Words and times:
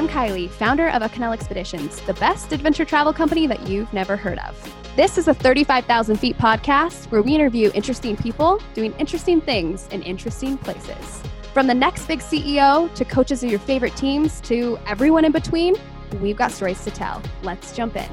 I'm 0.00 0.08
Kylie, 0.08 0.48
founder 0.48 0.88
of 0.88 1.02
Acanela 1.02 1.34
Expeditions, 1.34 2.00
the 2.00 2.14
best 2.14 2.52
adventure 2.52 2.86
travel 2.86 3.12
company 3.12 3.46
that 3.46 3.68
you've 3.68 3.92
never 3.92 4.16
heard 4.16 4.38
of. 4.38 4.56
This 4.96 5.18
is 5.18 5.28
a 5.28 5.34
35,000 5.34 6.16
feet 6.16 6.38
podcast 6.38 7.10
where 7.10 7.20
we 7.20 7.34
interview 7.34 7.70
interesting 7.74 8.16
people 8.16 8.62
doing 8.72 8.94
interesting 8.94 9.42
things 9.42 9.88
in 9.88 10.02
interesting 10.02 10.56
places. 10.56 11.22
From 11.52 11.66
the 11.66 11.74
next 11.74 12.06
big 12.06 12.20
CEO 12.20 12.90
to 12.94 13.04
coaches 13.04 13.44
of 13.44 13.50
your 13.50 13.58
favorite 13.58 13.94
teams 13.94 14.40
to 14.40 14.78
everyone 14.86 15.26
in 15.26 15.32
between, 15.32 15.74
we've 16.22 16.34
got 16.34 16.50
stories 16.50 16.82
to 16.84 16.90
tell. 16.90 17.20
Let's 17.42 17.76
jump 17.76 17.94
in. 17.94 18.08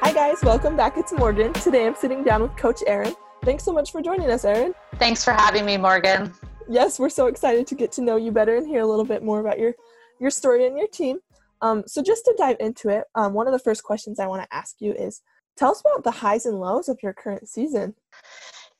Hi, 0.00 0.12
guys. 0.12 0.42
Welcome 0.42 0.76
back. 0.76 0.94
It's 0.96 1.12
Morgan. 1.12 1.52
Today 1.52 1.86
I'm 1.86 1.94
sitting 1.94 2.24
down 2.24 2.42
with 2.42 2.56
Coach 2.56 2.82
Erin. 2.88 3.14
Thanks 3.44 3.62
so 3.62 3.72
much 3.72 3.92
for 3.92 4.02
joining 4.02 4.28
us, 4.28 4.44
Erin. 4.44 4.74
Thanks 4.96 5.22
for 5.22 5.30
having 5.30 5.64
me, 5.64 5.76
Morgan. 5.76 6.34
Yes, 6.68 6.98
we're 6.98 7.10
so 7.10 7.26
excited 7.26 7.66
to 7.68 7.74
get 7.76 7.92
to 7.92 8.02
know 8.02 8.16
you 8.16 8.32
better 8.32 8.56
and 8.56 8.66
hear 8.66 8.80
a 8.80 8.86
little 8.86 9.04
bit 9.04 9.22
more 9.22 9.40
about 9.40 9.58
your, 9.58 9.74
your 10.18 10.30
story 10.30 10.66
and 10.66 10.76
your 10.76 10.88
team. 10.88 11.18
Um, 11.62 11.84
so, 11.86 12.02
just 12.02 12.24
to 12.24 12.34
dive 12.36 12.56
into 12.58 12.88
it, 12.88 13.04
um, 13.14 13.32
one 13.34 13.46
of 13.46 13.52
the 13.52 13.58
first 13.58 13.82
questions 13.82 14.18
I 14.18 14.26
want 14.26 14.42
to 14.42 14.54
ask 14.54 14.76
you 14.80 14.92
is 14.92 15.22
tell 15.56 15.70
us 15.70 15.80
about 15.80 16.02
the 16.04 16.10
highs 16.10 16.44
and 16.44 16.60
lows 16.60 16.88
of 16.88 16.98
your 17.02 17.12
current 17.12 17.48
season. 17.48 17.94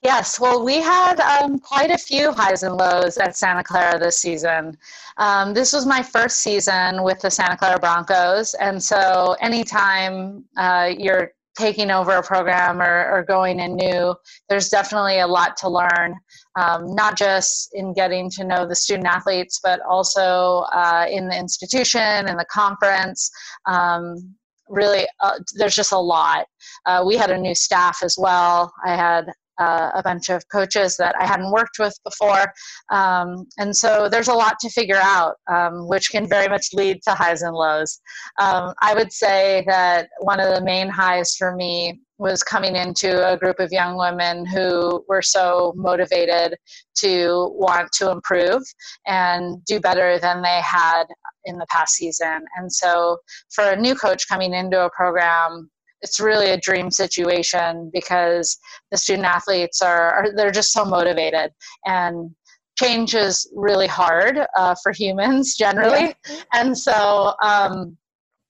Yes, 0.03 0.39
well, 0.39 0.65
we 0.65 0.83
had 0.83 1.21
um, 1.21 1.59
quite 1.59 1.91
a 1.91 1.97
few 1.97 2.33
highs 2.33 2.65
and 2.65 2.77
lows 2.77 3.17
at 3.19 3.35
Santa 3.35 3.65
Clara 3.65 3.99
this 3.99 4.19
season. 4.19 4.77
Um, 5.17 5.55
this 5.55 5.73
was 5.73 5.87
my 5.87 6.03
first 6.03 6.41
season 6.41 7.03
with 7.03 7.21
the 7.21 7.31
Santa 7.31 7.57
Clara 7.57 7.79
Broncos, 7.79 8.55
and 8.55 8.83
so 8.83 9.37
anytime 9.41 10.45
uh, 10.57 10.93
you're 10.97 11.33
taking 11.57 11.91
over 11.91 12.13
a 12.13 12.23
program 12.23 12.81
or, 12.81 13.11
or, 13.11 13.25
going 13.25 13.61
in 13.61 13.77
new, 13.77 14.15
there's 14.49 14.69
definitely 14.69 15.21
a 15.21 15.27
lot 15.27 15.57
to 15.57 15.69
learn, 15.69 16.15
um, 16.59 16.95
not 16.95 17.17
just 17.17 17.71
in 17.75 17.93
getting 17.93 18.31
to 18.31 18.45
know 18.45 18.67
the 18.67 18.75
student 18.75 19.07
athletes, 19.07 19.61
but 19.63 19.81
also 19.89 20.65
uh, 20.73 21.07
in 21.11 21.29
the 21.29 21.37
institution 21.37 22.01
and 22.01 22.39
the 22.39 22.47
conference. 22.51 23.31
Um, 23.67 24.35
really, 24.69 25.07
uh, 25.21 25.39
there's 25.55 25.75
just 25.75 25.93
a 25.93 25.99
lot. 25.99 26.47
Uh, 26.85 27.03
we 27.07 27.17
had 27.17 27.31
a 27.31 27.39
new 27.39 27.55
staff 27.55 28.01
as 28.03 28.17
well. 28.19 28.73
I 28.85 28.97
had 28.97 29.27
uh, 29.59 29.91
a 29.95 30.03
bunch 30.03 30.29
of 30.29 30.47
coaches 30.49 30.97
that 30.97 31.15
I 31.21 31.27
hadn't 31.27 31.51
worked 31.51 31.79
with 31.79 31.95
before. 32.05 32.53
Um, 32.91 33.47
and 33.59 33.77
so 33.77 34.09
there's 34.09 34.29
a 34.29 34.35
lot 34.35 34.59
to 34.61 34.71
figure 34.71 35.01
out, 35.01 35.37
um, 35.51 35.89
which 35.89 36.11
can 36.11 36.29
very 36.29 36.49
much 36.49 36.69
lead 36.73 37.03
to 37.05 37.13
highs 37.13 37.43
and 37.43 37.55
lows. 37.55 38.01
Um, 38.39 38.75
I 38.83 38.95
would 38.95 39.13
say 39.13 39.65
that 39.67 40.09
one 40.21 40.41
of 40.41 40.55
the 40.55 40.65
main 40.65 40.89
highs 40.89 41.37
for 41.37 41.55
me 41.55 42.01
was 42.19 42.43
coming 42.43 42.77
into 42.77 43.31
a 43.31 43.37
group 43.37 43.61
of 43.61 43.73
young 43.73 43.97
women 43.97 44.47
who 44.47 45.05
were 45.09 45.23
so 45.23 45.75
motivated 45.77 46.57
to 46.97 47.51
want 47.55 47.93
to 47.93 48.11
improve 48.11 48.63
and 49.07 49.63
do 49.67 49.79
better 49.81 50.19
than 50.19 50.41
they 50.41 50.61
had 50.63 51.05
in 51.45 51.59
the 51.59 51.67
past 51.71 51.95
season. 51.95 52.45
And 52.57 52.73
so 52.73 53.19
for 53.55 53.65
a 53.65 53.77
new 53.77 53.95
coach 53.95 54.27
coming 54.29 54.55
into 54.55 54.83
a 54.83 54.91
program, 54.91 55.71
it's 56.03 56.21
really 56.21 56.51
a 56.51 56.61
dream 56.61 56.91
situation 56.91 57.91
because 57.93 58.59
the 58.91 58.97
student 58.97 59.27
athletes 59.27 59.83
are, 59.83 60.13
are 60.13 60.27
they're 60.37 60.51
just 60.51 60.73
so 60.73 60.85
motivated. 60.85 61.51
And 61.87 62.31
change 62.79 63.15
is 63.15 63.51
really 63.55 63.87
hard 63.87 64.41
uh, 64.57 64.75
for 64.83 64.93
humans 64.93 65.55
generally. 65.59 66.15
Yeah. 66.29 66.43
and 66.53 66.77
so 66.77 67.35
um, 67.43 67.97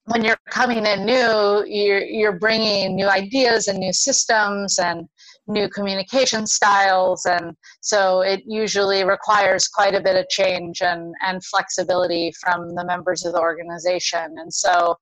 when 0.06 0.24
you're 0.24 0.38
coming 0.50 0.86
in 0.86 1.04
new 1.04 1.64
you're, 1.66 2.04
you're 2.04 2.38
bringing 2.38 2.94
new 2.94 3.08
ideas 3.08 3.68
and 3.68 3.78
new 3.78 3.92
systems 3.92 4.78
and 4.78 5.08
new 5.48 5.68
communication 5.68 6.46
styles. 6.46 7.24
And 7.24 7.56
so 7.80 8.20
it 8.22 8.42
usually 8.46 9.04
requires 9.04 9.68
quite 9.68 9.94
a 9.94 10.00
bit 10.00 10.16
of 10.16 10.28
change 10.28 10.82
and, 10.82 11.14
and 11.24 11.44
flexibility 11.44 12.32
from 12.40 12.74
the 12.74 12.84
members 12.84 13.24
of 13.24 13.32
the 13.32 13.40
organization. 13.40 14.34
And 14.38 14.52
so 14.52 14.96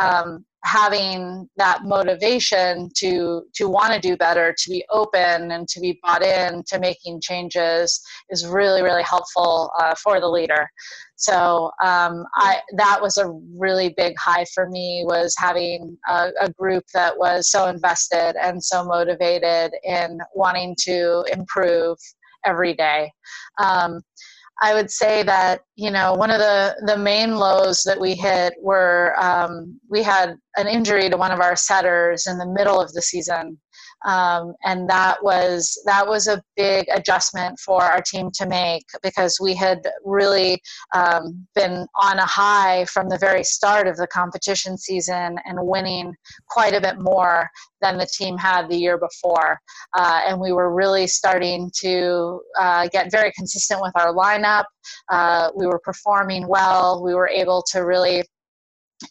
um, 0.00 0.44
having 0.64 1.48
that 1.56 1.84
motivation 1.84 2.90
to 2.96 3.42
to 3.54 3.68
want 3.68 3.92
to 3.92 4.00
do 4.00 4.16
better 4.16 4.54
to 4.58 4.70
be 4.70 4.84
open 4.90 5.50
and 5.52 5.66
to 5.68 5.80
be 5.80 5.98
bought 6.02 6.22
in 6.22 6.62
to 6.66 6.78
making 6.78 7.20
changes 7.20 8.00
is 8.30 8.46
really 8.46 8.82
really 8.82 9.02
helpful 9.02 9.70
uh, 9.78 9.94
for 9.94 10.20
the 10.20 10.28
leader 10.28 10.68
so 11.20 11.70
um, 11.82 12.24
I, 12.34 12.60
that 12.78 12.98
was 13.02 13.18
a 13.18 13.28
really 13.54 13.92
big 13.94 14.14
high 14.18 14.46
for 14.54 14.70
me 14.70 15.04
was 15.06 15.34
having 15.36 15.98
a, 16.08 16.30
a, 16.40 16.50
group 16.50 16.84
that 16.94 17.18
was 17.18 17.50
so 17.50 17.66
invested 17.66 18.36
and 18.42 18.64
so 18.64 18.82
motivated 18.82 19.72
in 19.84 20.18
wanting 20.34 20.74
to 20.84 21.22
improve 21.30 21.98
every 22.46 22.74
day. 22.74 23.12
Um, 23.58 24.00
I 24.62 24.74
would 24.74 24.90
say 24.90 25.22
that 25.22 25.60
you 25.76 25.90
know 25.90 26.14
one 26.14 26.30
of 26.30 26.38
the 26.38 26.76
the 26.86 26.96
main 26.96 27.36
lows 27.36 27.82
that 27.84 27.98
we 27.98 28.14
hit 28.14 28.54
were 28.60 29.14
um, 29.18 29.80
we 29.88 30.02
had 30.02 30.36
an 30.56 30.66
injury 30.66 31.08
to 31.08 31.16
one 31.16 31.32
of 31.32 31.40
our 31.40 31.56
setters 31.56 32.26
in 32.26 32.38
the 32.38 32.46
middle 32.46 32.80
of 32.80 32.92
the 32.92 33.02
season, 33.02 33.58
um, 34.06 34.54
and 34.64 34.88
that 34.88 35.22
was 35.22 35.80
that 35.84 36.06
was 36.06 36.26
a 36.26 36.42
big 36.56 36.86
adjustment 36.92 37.58
for 37.58 37.82
our 37.82 38.00
team 38.00 38.30
to 38.34 38.46
make 38.46 38.84
because 39.02 39.38
we 39.40 39.54
had 39.54 39.80
really 40.04 40.60
um, 40.94 41.46
been 41.54 41.86
on 41.96 42.18
a 42.18 42.26
high 42.26 42.84
from 42.86 43.08
the 43.08 43.18
very 43.18 43.44
start 43.44 43.86
of 43.86 43.96
the 43.96 44.06
competition 44.06 44.78
season 44.78 45.36
and 45.44 45.58
winning 45.60 46.14
quite 46.48 46.74
a 46.74 46.80
bit 46.80 46.98
more 46.98 47.48
than 47.80 47.98
the 47.98 48.06
team 48.06 48.36
had 48.36 48.68
the 48.68 48.76
year 48.76 48.98
before. 48.98 49.58
Uh, 49.96 50.22
and 50.26 50.40
we 50.40 50.52
were 50.52 50.74
really 50.74 51.06
starting 51.06 51.70
to 51.74 52.40
uh, 52.58 52.88
get 52.88 53.10
very 53.10 53.32
consistent 53.32 53.80
with 53.82 53.92
our 53.96 54.12
lineup. 54.14 54.64
Uh, 55.10 55.50
we 55.56 55.66
were 55.66 55.80
performing 55.80 56.46
well. 56.46 57.02
We 57.02 57.14
were 57.14 57.28
able 57.28 57.62
to 57.70 57.80
really 57.80 58.24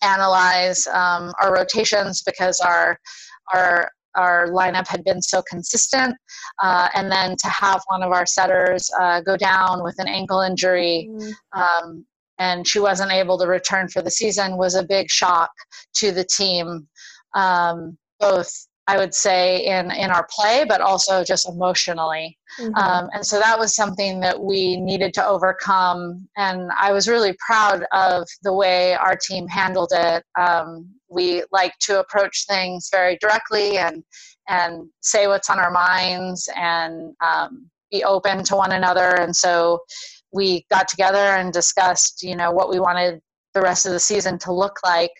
analyze 0.03 0.86
um, 0.88 1.34
our 1.41 1.53
rotations 1.53 2.22
because 2.24 2.59
our 2.59 3.00
our 3.53 3.90
our 4.16 4.47
lineup 4.47 4.88
had 4.88 5.03
been 5.03 5.22
so 5.22 5.42
consistent. 5.50 6.16
Uh, 6.62 6.90
and 6.96 7.12
then 7.12 7.36
to 7.38 7.47
have 7.47 7.81
one 7.88 8.03
of 8.03 8.12
our 8.12 8.25
setters 8.25 8.90
uh, 9.00 9.22
go 9.22 9.38
down 9.38 9.84
with 9.84 9.96
an 10.00 10.08
ankle 10.08 10.42
injury 10.42 11.09
mm. 11.12 11.34
um, 11.53 12.06
and 12.40 12.68
she 12.68 12.80
wasn't 12.80 13.12
able 13.12 13.38
to 13.38 13.46
return 13.46 13.88
for 13.88 14.02
the 14.02 14.09
season 14.09 14.58
was 14.58 14.75
a 14.75 14.84
big 14.84 15.09
shock 15.09 15.52
to 15.94 16.12
the 16.12 16.24
team, 16.24 16.88
um, 17.36 17.98
both 18.19 18.52
I 18.88 18.98
would 18.98 19.14
say 19.14 19.66
in 19.66 19.92
in 19.92 20.09
our 20.09 20.28
play, 20.31 20.66
but 20.68 20.81
also 20.81 21.24
just 21.24 21.48
emotionally. 21.48 22.36
Mm-hmm. 22.59 22.74
Um, 22.74 23.09
and 23.14 23.24
so 23.24 23.38
that 23.38 23.59
was 23.59 23.75
something 23.75 24.19
that 24.22 24.42
we 24.42 24.78
needed 24.78 25.14
to 25.14 25.28
overcome. 25.28 26.28
And 26.38 26.72
I 26.80 26.92
was 26.92 27.08
really 27.08 27.36
proud 27.46 27.86
of 27.92 28.28
the 28.42 28.53
way 28.53 28.96
our 28.96 29.16
team 29.16 29.48
handled 29.48 29.92
it. 29.94 30.24
Um, 30.40 30.90
we 31.09 31.44
like 31.52 31.74
to 31.81 32.00
approach 32.00 32.46
things 32.47 32.90
very 32.92 33.18
directly 33.20 33.78
and 33.78 34.03
and 34.47 34.90
say 35.02 35.28
what's 35.28 35.50
on 35.50 35.59
our 35.59 35.72
minds 35.72 36.50
and 36.56 37.14
um, 37.24 37.70
be 37.92 38.03
open 38.03 38.44
to 38.44 38.56
one 38.56 38.72
another. 38.72 39.19
And 39.22 39.36
so 39.36 39.80
we 40.34 40.66
got 40.72 40.88
together 40.88 41.18
and 41.18 41.53
discussed, 41.53 42.24
you 42.24 42.36
know, 42.36 42.52
what 42.52 42.69
we 42.69 42.80
wanted 42.80 43.22
the 43.53 43.62
rest 43.62 43.86
of 43.86 43.92
the 43.92 44.00
season 44.00 44.38
to 44.40 44.53
look 44.53 44.78
like, 44.84 45.12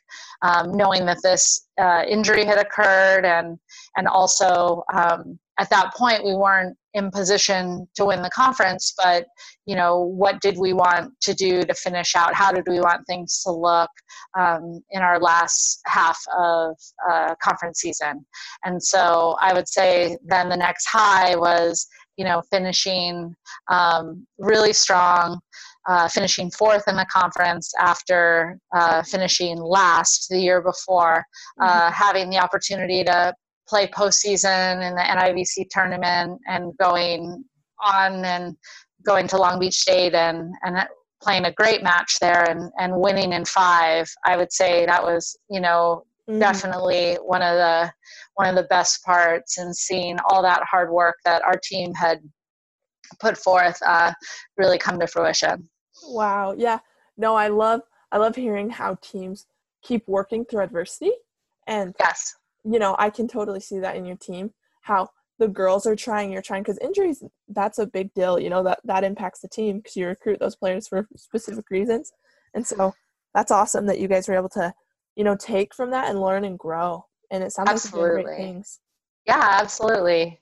um, 0.42 0.76
knowing 0.76 1.06
that 1.06 1.22
this 1.24 1.68
uh, 1.80 2.04
injury 2.08 2.46
had 2.46 2.60
occurred, 2.60 3.26
and 3.26 3.58
and 3.98 4.08
also 4.08 4.84
um, 4.94 5.40
at 5.60 5.70
that 5.70 5.94
point 5.96 6.24
we 6.24 6.34
weren't 6.34 6.78
in 6.94 7.12
position 7.12 7.88
to 7.96 8.06
win 8.06 8.22
the 8.22 8.30
conference, 8.32 8.94
but 8.98 9.26
you 9.66 9.76
know 9.76 10.00
what 10.00 10.42
did 10.42 10.58
we 10.58 10.74
want 10.74 11.14
to 11.22 11.34
do 11.34 11.64
to 11.64 11.74
finish 11.74 12.16
out? 12.16 12.34
How 12.34 12.52
did 12.52 12.66
we 12.68 12.80
want 12.80 13.06
things 13.08 13.42
to 13.44 13.52
look 13.52 13.90
um, 14.38 14.82
in 14.92 15.02
our 15.02 15.20
last 15.20 15.82
half 15.86 16.20
of 16.38 16.76
uh, 17.10 17.36
conference 17.42 17.80
season? 17.80 18.26
And 18.64 18.82
so 18.82 19.38
I 19.42 19.54
would 19.54 19.68
say 19.68 20.18
then 20.26 20.50
the 20.50 20.58
next 20.58 20.86
high 20.88 21.36
was 21.36 21.88
you 22.18 22.26
know 22.26 22.42
finishing 22.52 23.36
um, 23.70 24.26
really 24.38 24.74
strong 24.74 25.40
uh, 25.88 26.08
finishing 26.08 26.52
fourth 26.52 26.84
in 26.88 26.96
the 26.96 27.06
conference 27.12 27.74
after 27.80 28.60
uh, 28.76 29.02
finishing 29.04 29.58
last 29.58 30.28
the 30.30 30.40
year 30.40 30.62
before, 30.62 31.24
uh, 31.62 31.68
mm-hmm. 31.68 31.94
having 31.94 32.30
the 32.30 32.38
opportunity 32.38 33.04
to 33.04 33.34
play 33.70 33.88
postseason 33.88 34.88
in 34.88 34.96
the 34.96 35.02
NIVC 35.02 35.68
tournament 35.70 36.42
and 36.48 36.76
going 36.78 37.44
on 37.80 38.26
and 38.26 38.56
going 39.06 39.28
to 39.28 39.38
Long 39.38 39.60
Beach 39.60 39.76
State 39.76 40.16
and, 40.16 40.54
and 40.64 40.88
playing 41.22 41.46
a 41.46 41.54
great 41.54 41.84
match 41.84 42.18
there 42.20 42.50
and, 42.50 42.72
and 42.80 43.00
winning 43.00 43.34
in 43.34 43.46
five. 43.46 44.10
I 44.26 44.38
would 44.38 44.52
say 44.52 44.86
that 44.86 45.04
was, 45.04 45.38
you 45.50 45.62
know, 45.62 46.04
mm-hmm. 46.30 46.40
definitely 46.40 47.16
one 47.16 47.42
of 47.42 47.56
the 47.56 47.92
one 48.36 48.48
of 48.48 48.56
the 48.56 48.70
best 48.70 49.04
parts 49.04 49.58
and 49.58 49.76
seeing 49.76 50.18
all 50.30 50.42
that 50.42 50.64
hard 50.64 50.90
work 50.90 51.18
that 51.26 51.44
our 51.44 51.60
team 51.62 51.94
had 51.94 52.20
put 53.20 53.38
forth 53.38 53.78
uh, 53.86 54.14
really 54.58 54.78
come 54.78 55.00
to 55.00 55.08
fruition. 55.08 55.70
Wow. 56.08 56.56
Yeah. 56.58 56.80
No, 57.18 57.36
I 57.36 57.50
love 57.50 57.82
I 58.12 58.18
love 58.18 58.36
hearing 58.36 58.70
how 58.70 58.98
teams 59.02 59.46
keep 59.84 60.08
working 60.08 60.46
through 60.46 60.62
adversity. 60.64 61.12
And 61.68 61.94
yes, 62.00 62.36
you 62.64 62.80
know, 62.80 62.96
I 63.00 63.10
can 63.10 63.28
totally 63.28 63.60
see 63.60 63.80
that 63.80 63.96
in 63.96 64.06
your 64.06 64.18
team. 64.18 64.52
How 64.82 65.10
the 65.40 65.48
girls 65.48 65.86
are 65.86 65.96
trying, 65.96 66.32
you're 66.32 66.42
trying 66.42 66.64
because 66.64 66.78
injuries 66.80 67.24
that's 67.48 67.80
a 67.80 67.88
big 67.88 68.14
deal. 68.14 68.40
You 68.40 68.50
know 68.50 68.64
that 68.64 68.80
that 68.84 69.04
impacts 69.04 69.40
the 69.42 69.48
team 69.48 69.78
because 69.78 69.96
you 69.96 70.08
recruit 70.08 70.40
those 70.40 70.56
players 70.56 70.88
for 70.88 71.08
specific 71.16 71.70
reasons, 71.70 72.12
and 72.54 72.66
so 72.66 72.94
that's 73.34 73.52
awesome 73.52 73.86
that 73.88 74.00
you 74.00 74.08
guys 74.08 74.28
were 74.28 74.36
able 74.36 74.50
to, 74.50 74.74
you 75.16 75.24
know, 75.24 75.36
take 75.36 75.74
from 75.74 75.92
that 75.92 76.10
and 76.10 76.22
learn 76.22 76.44
and 76.44 76.58
grow. 76.58 77.06
And 77.32 77.44
it 77.44 77.52
sounds 77.52 77.70
absolutely. 77.70 78.16
like 78.16 78.26
great 78.26 78.38
things. 78.38 78.80
Yeah, 79.28 79.60
absolutely. 79.62 80.40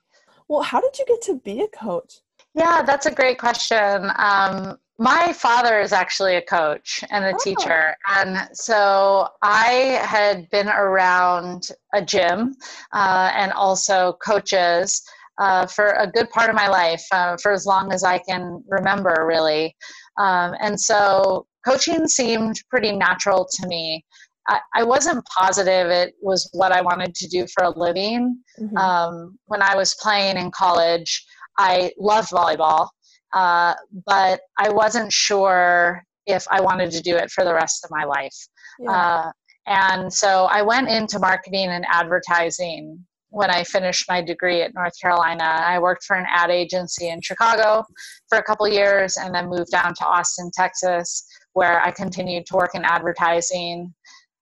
Well, 0.47 0.61
how 0.61 0.79
did 0.79 0.97
you 0.97 1.05
get 1.05 1.21
to 1.23 1.35
be 1.35 1.61
a 1.61 1.67
coach? 1.67 2.21
Yeah, 2.53 2.81
that's 2.83 3.05
a 3.05 3.13
great 3.13 3.37
question. 3.37 4.09
Um, 4.15 4.77
my 4.99 5.31
father 5.31 5.79
is 5.79 5.93
actually 5.93 6.35
a 6.35 6.41
coach 6.41 7.03
and 7.11 7.23
a 7.23 7.33
oh. 7.33 7.37
teacher. 7.43 7.95
And 8.07 8.49
so 8.53 9.27
I 9.41 10.01
had 10.03 10.49
been 10.49 10.69
around 10.69 11.69
a 11.93 12.03
gym 12.03 12.55
uh, 12.93 13.31
and 13.33 13.51
also 13.51 14.17
coaches 14.23 15.03
uh, 15.39 15.67
for 15.67 15.89
a 15.89 16.07
good 16.07 16.29
part 16.31 16.49
of 16.49 16.55
my 16.55 16.67
life, 16.67 17.03
uh, 17.11 17.37
for 17.37 17.51
as 17.51 17.65
long 17.65 17.93
as 17.93 18.03
I 18.03 18.17
can 18.17 18.63
remember, 18.67 19.25
really. 19.27 19.75
Um, 20.17 20.55
and 20.59 20.79
so 20.79 21.45
coaching 21.63 22.07
seemed 22.07 22.59
pretty 22.71 22.91
natural 22.91 23.47
to 23.51 23.67
me. 23.67 24.03
I, 24.47 24.59
I, 24.73 24.83
wasn't 24.83 25.23
positive 25.25 25.91
it 25.91 26.15
was 26.21 26.49
what 26.53 26.71
I 26.71 26.81
wanted 26.81 27.13
to 27.15 27.27
do 27.27 27.45
for 27.53 27.65
a 27.65 27.77
living. 27.77 28.41
Mm-hmm. 28.59 28.77
Um, 28.77 29.37
when 29.45 29.61
I 29.61 29.75
was 29.75 29.93
playing 30.01 30.37
in 30.37 30.49
college, 30.51 31.23
I 31.59 31.91
loved 31.99 32.31
volleyball. 32.31 32.89
Uh, 33.33 33.73
but 34.05 34.41
I 34.57 34.69
wasn't 34.69 35.11
sure 35.11 36.03
if 36.25 36.45
I 36.49 36.61
wanted 36.61 36.91
to 36.91 37.01
do 37.01 37.15
it 37.15 37.31
for 37.31 37.43
the 37.43 37.53
rest 37.53 37.83
of 37.83 37.91
my 37.91 38.03
life. 38.03 38.35
Yeah. 38.79 38.91
Uh, 38.91 39.31
and 39.67 40.11
so 40.11 40.45
I 40.45 40.61
went 40.61 40.89
into 40.89 41.19
marketing 41.19 41.69
and 41.69 41.85
advertising 41.91 43.05
when 43.29 43.49
I 43.49 43.63
finished 43.63 44.05
my 44.09 44.21
degree 44.21 44.61
at 44.61 44.73
North 44.73 44.93
Carolina. 45.01 45.43
I 45.43 45.79
worked 45.79 46.05
for 46.05 46.15
an 46.15 46.25
ad 46.29 46.49
agency 46.49 47.09
in 47.09 47.21
Chicago 47.21 47.83
for 48.29 48.37
a 48.37 48.43
couple 48.43 48.67
years 48.67 49.17
and 49.17 49.35
then 49.35 49.49
moved 49.49 49.71
down 49.71 49.93
to 49.95 50.05
Austin, 50.05 50.49
Texas, 50.53 51.27
where 51.53 51.81
I 51.81 51.91
continued 51.91 52.45
to 52.47 52.55
work 52.55 52.75
in 52.75 52.85
advertising 52.85 53.93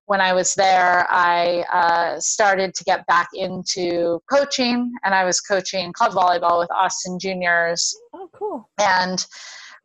when 0.07 0.21
I 0.21 0.33
was 0.33 0.53
there, 0.53 1.07
I 1.09 1.63
uh, 1.73 2.19
started 2.19 2.73
to 2.75 2.83
get 2.83 3.05
back 3.07 3.29
into 3.33 4.19
coaching, 4.31 4.93
and 5.03 5.13
I 5.15 5.23
was 5.23 5.41
coaching 5.41 5.91
club 5.93 6.11
volleyball 6.11 6.59
with 6.59 6.71
Austin 6.71 7.17
Juniors. 7.19 7.95
Oh, 8.13 8.29
cool! 8.33 8.69
And 8.79 9.25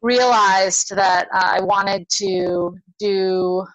realized 0.02 0.94
that 0.94 1.28
uh, 1.32 1.50
I 1.52 1.60
wanted 1.62 2.08
to 2.18 2.76
do 2.98 3.66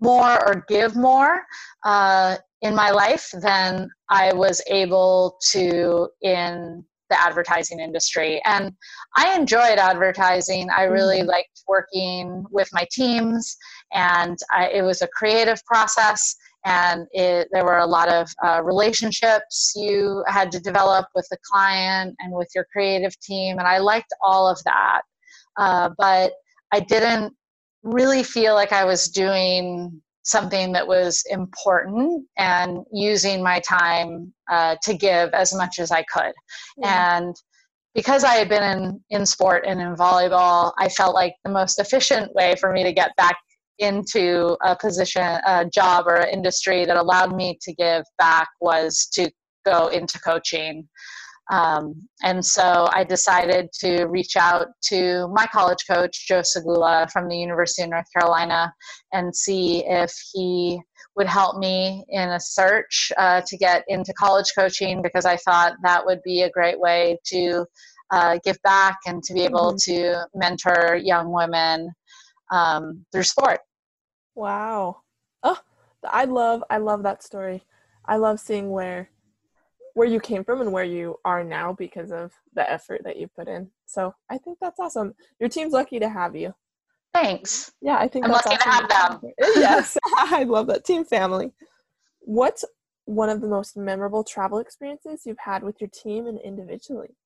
more 0.00 0.44
or 0.46 0.64
give 0.68 0.96
more 0.96 1.42
uh, 1.84 2.36
in 2.62 2.74
my 2.74 2.90
life 2.90 3.30
than 3.40 3.88
I 4.08 4.32
was 4.32 4.62
able 4.68 5.38
to 5.52 6.08
in 6.22 6.84
the 7.12 7.20
advertising 7.20 7.78
industry. 7.78 8.40
And 8.44 8.72
I 9.16 9.36
enjoyed 9.36 9.78
advertising. 9.78 10.68
I 10.74 10.84
really 10.84 11.18
mm-hmm. 11.18 11.28
liked 11.28 11.62
working 11.68 12.44
with 12.50 12.68
my 12.72 12.86
teams, 12.90 13.56
and 13.92 14.38
I, 14.50 14.68
it 14.68 14.82
was 14.82 15.02
a 15.02 15.08
creative 15.08 15.64
process. 15.64 16.36
And 16.64 17.06
it, 17.12 17.48
there 17.50 17.64
were 17.64 17.78
a 17.78 17.86
lot 17.86 18.08
of 18.08 18.28
uh, 18.44 18.62
relationships 18.62 19.72
you 19.74 20.22
had 20.28 20.52
to 20.52 20.60
develop 20.60 21.06
with 21.14 21.26
the 21.30 21.38
client 21.50 22.14
and 22.20 22.32
with 22.32 22.48
your 22.54 22.66
creative 22.72 23.18
team. 23.20 23.58
And 23.58 23.66
I 23.66 23.78
liked 23.78 24.12
all 24.22 24.48
of 24.48 24.62
that. 24.64 25.02
Uh, 25.58 25.90
but 25.98 26.32
I 26.72 26.80
didn't 26.80 27.34
really 27.82 28.22
feel 28.22 28.54
like 28.54 28.72
I 28.72 28.84
was 28.84 29.08
doing 29.08 30.00
something 30.24 30.72
that 30.72 30.86
was 30.86 31.24
important 31.30 32.24
and 32.38 32.84
using 32.92 33.42
my 33.42 33.58
time 33.60 34.32
uh, 34.50 34.76
to 34.82 34.94
give 34.94 35.30
as 35.30 35.52
much 35.52 35.80
as 35.80 35.90
I 35.90 36.04
could. 36.04 36.32
Yeah. 36.76 37.18
And 37.18 37.34
because 37.94 38.24
I 38.24 38.34
had 38.34 38.48
been 38.48 38.62
in, 38.62 39.00
in 39.10 39.26
sport 39.26 39.64
and 39.66 39.80
in 39.80 39.96
volleyball, 39.96 40.72
I 40.78 40.88
felt 40.88 41.14
like 41.14 41.34
the 41.44 41.50
most 41.50 41.78
efficient 41.78 42.32
way 42.34 42.54
for 42.60 42.72
me 42.72 42.84
to 42.84 42.92
get 42.92 43.14
back 43.16 43.36
into 43.82 44.56
a 44.64 44.76
position, 44.76 45.22
a 45.22 45.64
job, 45.72 46.06
or 46.06 46.16
an 46.16 46.30
industry 46.30 46.84
that 46.84 46.96
allowed 46.96 47.34
me 47.34 47.58
to 47.62 47.74
give 47.74 48.04
back 48.18 48.48
was 48.60 49.08
to 49.14 49.30
go 49.64 49.88
into 49.88 50.18
coaching. 50.20 50.88
Um, 51.50 52.08
and 52.22 52.44
so 52.44 52.88
I 52.92 53.04
decided 53.04 53.70
to 53.80 54.04
reach 54.04 54.36
out 54.36 54.68
to 54.84 55.28
my 55.28 55.46
college 55.46 55.84
coach, 55.90 56.26
Joe 56.26 56.40
Sagula 56.40 57.10
from 57.10 57.28
the 57.28 57.36
University 57.36 57.82
of 57.82 57.90
North 57.90 58.06
Carolina, 58.16 58.72
and 59.12 59.34
see 59.34 59.84
if 59.86 60.14
he 60.32 60.80
would 61.16 61.26
help 61.26 61.58
me 61.58 62.04
in 62.08 62.30
a 62.30 62.40
search 62.40 63.12
uh, 63.18 63.42
to 63.46 63.56
get 63.58 63.84
into 63.88 64.14
college 64.14 64.52
coaching 64.56 65.02
because 65.02 65.26
I 65.26 65.36
thought 65.36 65.74
that 65.82 66.06
would 66.06 66.22
be 66.22 66.42
a 66.42 66.50
great 66.50 66.80
way 66.80 67.18
to 67.26 67.66
uh, 68.10 68.38
give 68.44 68.56
back 68.62 68.98
and 69.06 69.22
to 69.24 69.34
be 69.34 69.42
able 69.42 69.74
mm-hmm. 69.74 69.92
to 69.92 70.26
mentor 70.34 70.96
young 70.96 71.32
women 71.32 71.90
um, 72.50 73.04
through 73.12 73.24
sport. 73.24 73.60
Wow. 74.34 75.02
Oh, 75.42 75.58
I 76.04 76.24
love 76.24 76.64
I 76.70 76.78
love 76.78 77.02
that 77.02 77.22
story. 77.22 77.62
I 78.04 78.16
love 78.16 78.40
seeing 78.40 78.70
where 78.70 79.10
where 79.94 80.08
you 80.08 80.20
came 80.20 80.44
from 80.44 80.60
and 80.60 80.72
where 80.72 80.84
you 80.84 81.18
are 81.24 81.44
now 81.44 81.72
because 81.72 82.10
of 82.10 82.32
the 82.54 82.68
effort 82.70 83.02
that 83.04 83.18
you 83.18 83.28
put 83.28 83.48
in. 83.48 83.70
So 83.86 84.14
I 84.30 84.38
think 84.38 84.58
that's 84.60 84.80
awesome. 84.80 85.14
Your 85.38 85.48
team's 85.48 85.72
lucky 85.72 85.98
to 85.98 86.08
have 86.08 86.34
you. 86.34 86.54
Thanks. 87.12 87.72
Yeah, 87.82 87.98
I 87.98 88.08
think 88.08 88.24
I'm 88.24 88.30
lucky 88.32 88.50
awesome. 88.50 88.58
to 88.58 88.68
have 88.68 89.20
them. 89.20 89.32
yes, 89.56 89.98
I 90.16 90.44
love 90.44 90.66
that 90.68 90.84
team 90.84 91.04
family. 91.04 91.52
What's 92.20 92.64
one 93.04 93.28
of 93.28 93.40
the 93.40 93.48
most 93.48 93.76
memorable 93.76 94.24
travel 94.24 94.58
experiences 94.58 95.22
you've 95.26 95.38
had 95.38 95.62
with 95.62 95.80
your 95.80 95.90
team 95.90 96.26
and 96.26 96.40
individually? 96.40 97.16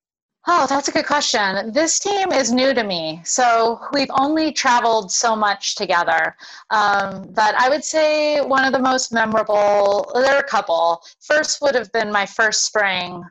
Oh, 0.49 0.65
that's 0.69 0.87
a 0.87 0.93
good 0.93 1.07
question. 1.07 1.73
This 1.73 1.99
team 1.99 2.31
is 2.31 2.53
new 2.53 2.73
to 2.73 2.85
me, 2.85 3.21
so 3.25 3.81
we've 3.93 4.11
only 4.17 4.53
traveled 4.53 5.11
so 5.11 5.35
much 5.35 5.75
together. 5.75 6.37
Um, 6.71 7.27
but 7.35 7.57
I 7.57 7.69
would 7.69 7.83
say 7.83 8.41
one 8.41 8.65
of 8.65 8.73
the 8.73 8.79
most 8.79 9.13
memorable, 9.13 10.09
there 10.15 10.37
are 10.37 10.39
a 10.39 10.45
couple. 10.45 11.03
First 11.21 11.61
would 11.63 11.75
have 11.75 11.91
been 11.91 12.13
my 12.13 12.27
first 12.27 12.65
spring 12.65 13.25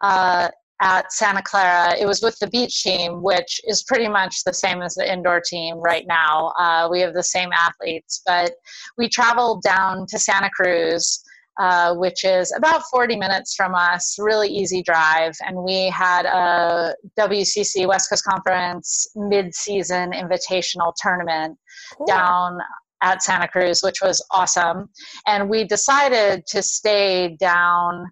uh, 0.00 0.48
at 0.82 1.12
Santa 1.12 1.40
Clara. 1.40 1.94
It 1.96 2.04
was 2.04 2.20
with 2.20 2.36
the 2.40 2.48
beach 2.48 2.82
team, 2.82 3.22
which 3.22 3.60
is 3.68 3.84
pretty 3.84 4.08
much 4.08 4.42
the 4.42 4.52
same 4.52 4.82
as 4.82 4.96
the 4.96 5.10
indoor 5.10 5.40
team 5.40 5.76
right 5.76 6.04
now. 6.08 6.52
Uh, 6.58 6.88
we 6.90 6.98
have 6.98 7.14
the 7.14 7.22
same 7.22 7.50
athletes, 7.52 8.22
but 8.26 8.54
we 8.98 9.08
traveled 9.08 9.62
down 9.62 10.04
to 10.08 10.18
Santa 10.18 10.50
Cruz 10.50 11.22
uh, 11.58 11.94
which 11.94 12.24
is 12.24 12.52
about 12.56 12.82
40 12.90 13.16
minutes 13.16 13.54
from 13.54 13.74
us, 13.74 14.16
really 14.18 14.48
easy 14.48 14.82
drive. 14.82 15.34
And 15.40 15.56
we 15.56 15.88
had 15.88 16.26
a 16.26 16.94
WCC 17.18 17.86
West 17.86 18.10
Coast 18.10 18.24
Conference 18.24 19.06
mid-season 19.14 20.12
invitational 20.12 20.92
tournament 21.00 21.58
cool. 21.96 22.06
down 22.06 22.58
at 23.02 23.22
Santa 23.22 23.48
Cruz, 23.48 23.80
which 23.82 24.00
was 24.02 24.24
awesome. 24.30 24.88
And 25.26 25.48
we 25.48 25.64
decided 25.64 26.46
to 26.48 26.62
stay 26.62 27.36
down 27.38 28.06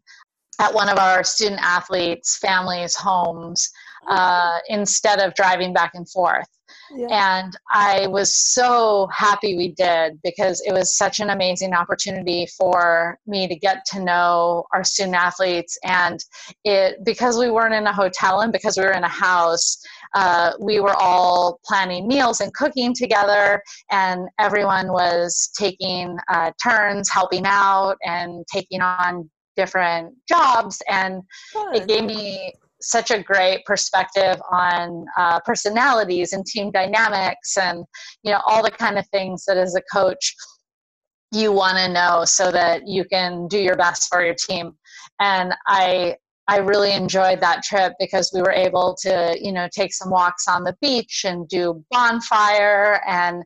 at 0.61 0.73
one 0.73 0.89
of 0.89 0.99
our 0.99 1.25
student 1.25 1.61
athletes' 1.63 2.39
families' 2.39 2.95
homes 2.95 3.69
uh, 4.09 4.59
instead 4.69 5.21
of 5.21 5.35
driving 5.35 5.73
back 5.73 5.93
and 5.95 6.09
forth. 6.09 6.47
Yeah. 6.97 7.41
And 7.43 7.57
I 7.73 8.07
was 8.07 8.35
so 8.35 9.09
happy 9.13 9.57
we 9.57 9.73
did 9.73 10.21
because 10.23 10.63
it 10.67 10.73
was 10.73 10.97
such 10.97 11.21
an 11.21 11.31
amazing 11.31 11.75
opportunity 11.75 12.47
for 12.59 13.19
me 13.27 13.49
to 13.49 13.57
get 13.57 13.85
to 13.87 14.01
know 14.01 14.65
our 14.73 14.85
student 14.85 15.17
athletes. 15.17 15.77
And 15.85 16.19
it 16.65 17.05
because 17.05 17.39
we 17.39 17.51
weren't 17.51 17.75
in 17.75 17.87
a 17.87 17.93
hotel 17.93 18.41
and 18.41 18.53
because 18.53 18.77
we 18.77 18.85
were 18.85 18.93
in 18.93 19.05
a 19.05 19.09
house, 19.09 19.83
uh, 20.15 20.53
we 20.61 20.81
were 20.81 20.95
all 20.97 21.61
planning 21.65 22.07
meals 22.07 22.41
and 22.41 22.53
cooking 22.55 22.95
together, 22.95 23.61
and 23.91 24.29
everyone 24.39 24.93
was 24.93 25.51
taking 25.59 26.17
uh, 26.33 26.53
turns 26.63 27.11
helping 27.11 27.45
out 27.47 27.97
and 28.05 28.45
taking 28.53 28.81
on 28.81 29.29
different 29.57 30.15
jobs. 30.29 30.81
And 30.89 31.23
it 31.73 31.87
gave 31.89 32.05
me 32.05 32.53
such 32.85 33.11
a 33.11 33.23
great 33.23 33.65
perspective 33.65 34.37
on 34.51 35.07
uh, 35.17 35.41
personalities 35.41 36.33
and 36.33 36.45
team 36.45 36.71
dynamics 36.71 37.57
and 37.57 37.85
you 38.23 38.33
know 38.33 38.41
all 38.47 38.63
the 38.63 38.71
kind 38.71 38.99
of 38.99 39.07
things 39.09 39.45
that 39.47 39.57
as 39.57 39.75
a 39.75 39.83
coach 39.93 40.35
you 41.33 41.51
want 41.51 41.77
to 41.77 41.93
know 41.93 42.25
so 42.25 42.53
that 42.53 42.87
you 42.87 43.05
can 43.05 43.49
do 43.49 43.59
your 43.59 43.77
best 43.77 44.09
for 44.09 44.25
your 44.25 44.35
team 44.35 44.73
and 45.21 45.53
i 45.67 46.15
i 46.49 46.59
really 46.59 46.93
enjoyed 46.93 47.41
that 47.41 47.63
trip 47.63 47.93
because 47.99 48.31
we 48.35 48.41
were 48.41 48.53
able 48.53 48.97
to 49.01 49.37
you 49.41 49.53
know 49.53 49.69
take 49.73 49.93
some 49.93 50.11
walks 50.11 50.47
on 50.47 50.63
the 50.63 50.77
beach 50.81 51.25
and 51.27 51.49
do 51.49 51.83
bonfire 51.91 53.01
and 53.09 53.43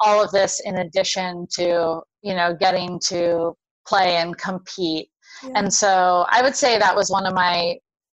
all 0.00 0.22
of 0.22 0.30
this 0.30 0.60
in 0.64 0.78
addition 0.78 1.46
to 1.50 2.00
you 2.22 2.34
know 2.34 2.54
getting 2.58 3.00
to 3.04 3.52
play 3.86 4.16
and 4.16 4.36
compete 4.38 5.08
yeah. 5.42 5.50
and 5.56 5.72
so 5.72 6.24
i 6.30 6.42
would 6.42 6.54
say 6.54 6.78
that 6.78 6.94
was 6.94 7.10
one 7.10 7.26
of 7.26 7.34
my 7.34 7.74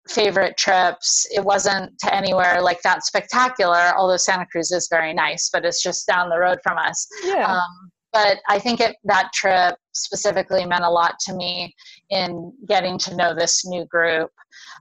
favorite 0.10 0.58
trips. 0.58 1.26
It 1.32 1.44
wasn't 1.44 1.98
to 2.00 2.14
anywhere 2.14 2.62
like 2.62 2.82
that 2.84 3.06
spectacular, 3.06 3.94
although 3.98 4.18
Santa 4.18 4.46
Cruz 4.46 4.72
is 4.72 4.88
very 4.90 5.14
nice, 5.14 5.50
but 5.52 5.66
it's 5.66 5.82
just 5.82 6.08
down 6.08 6.30
the 6.30 6.38
road 6.38 6.60
from 6.64 6.78
us. 6.78 7.08
Yeah. 7.24 7.52
Um, 7.52 7.92
but 8.14 8.38
I 8.48 8.60
think 8.60 8.80
it, 8.80 8.96
that 9.04 9.32
trip 9.34 9.76
specifically 9.94 10.66
meant 10.66 10.86
a 10.86 10.90
lot 10.90 11.16
to 11.26 11.36
me 11.36 11.76
in 12.10 12.54
getting 12.66 12.98
to 13.00 13.16
know 13.16 13.36
this 13.36 13.66
new 13.66 13.86
group. 13.86 14.30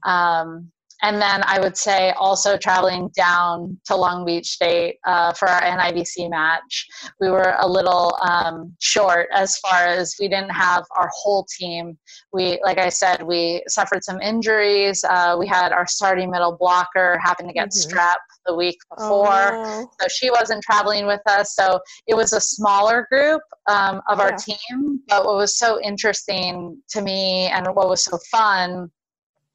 Um, 0.05 0.71
and 1.05 1.21
then 1.21 1.43
I 1.45 1.61
would 1.61 1.77
say 1.77 2.13
also 2.13 2.57
traveling 2.57 3.11
down 3.15 3.79
to 3.85 3.95
Long 3.95 4.25
Beach 4.25 4.47
State 4.47 4.97
uh, 5.07 5.35
for 5.35 5.47
our 5.47 5.61
NIVC 5.61 6.31
match. 6.31 6.87
We 7.21 7.29
were 7.29 7.57
a 7.61 7.69
little 7.69 8.17
um, 8.23 8.75
short 8.81 9.29
as 9.35 9.59
far 9.59 9.85
as 9.85 10.15
we 10.19 10.29
didn't 10.29 10.53
have 10.53 10.83
our 10.97 11.11
whole 11.15 11.47
team. 11.59 11.99
We, 12.33 12.59
like 12.65 12.79
I 12.79 12.89
said, 12.89 13.23
we 13.23 13.63
suffered 13.69 14.03
some 14.03 14.19
injuries. 14.23 15.05
Uh, 15.05 15.37
we 15.39 15.47
had 15.47 15.73
our 15.73 15.87
starting 15.87 16.31
middle 16.31 16.57
blocker 16.57 17.19
happen 17.23 17.49
to 17.49 17.53
get 17.53 17.69
mm-hmm. 17.69 17.95
strep 17.95 18.17
the 18.47 18.55
week 18.55 18.79
oh, 18.93 18.97
before, 18.97 19.51
oh, 19.57 19.91
so 20.01 20.09
she 20.09 20.31
wasn't 20.31 20.63
traveling 20.63 21.07
with 21.07 21.21
us. 21.27 21.55
So 21.55 21.81
it 22.07 22.15
was 22.15 22.33
a 22.33 22.41
smaller 22.41 23.07
group 23.11 23.43
um, 23.69 24.01
of 24.09 24.19
yeah. 24.19 24.25
our 24.25 24.33
team. 24.33 25.01
But 25.09 25.27
what 25.27 25.37
was 25.37 25.59
so 25.59 25.79
interesting 25.83 26.81
to 26.89 27.03
me 27.03 27.49
and 27.49 27.67
what 27.75 27.91
was 27.91 28.05
so 28.05 28.19
fun 28.31 28.91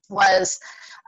was 0.09 0.59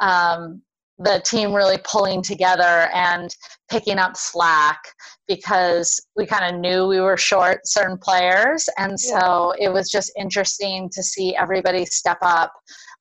um, 0.01 0.62
the 1.03 1.22
team 1.25 1.53
really 1.53 1.79
pulling 1.84 2.22
together 2.22 2.89
and 2.93 3.36
picking 3.70 3.98
up 3.98 4.15
slack 4.15 4.79
because 5.27 6.00
we 6.15 6.25
kind 6.25 6.53
of 6.53 6.60
knew 6.60 6.86
we 6.86 7.00
were 7.00 7.17
short 7.17 7.62
certain 7.65 7.98
players 7.98 8.67
and 8.77 9.00
so 9.00 9.53
yeah. 9.58 9.67
it 9.67 9.74
was 9.74 9.89
just 9.89 10.12
interesting 10.17 10.89
to 10.91 11.01
see 11.01 11.36
everybody 11.36 11.86
step 11.86 12.17
up 12.22 12.51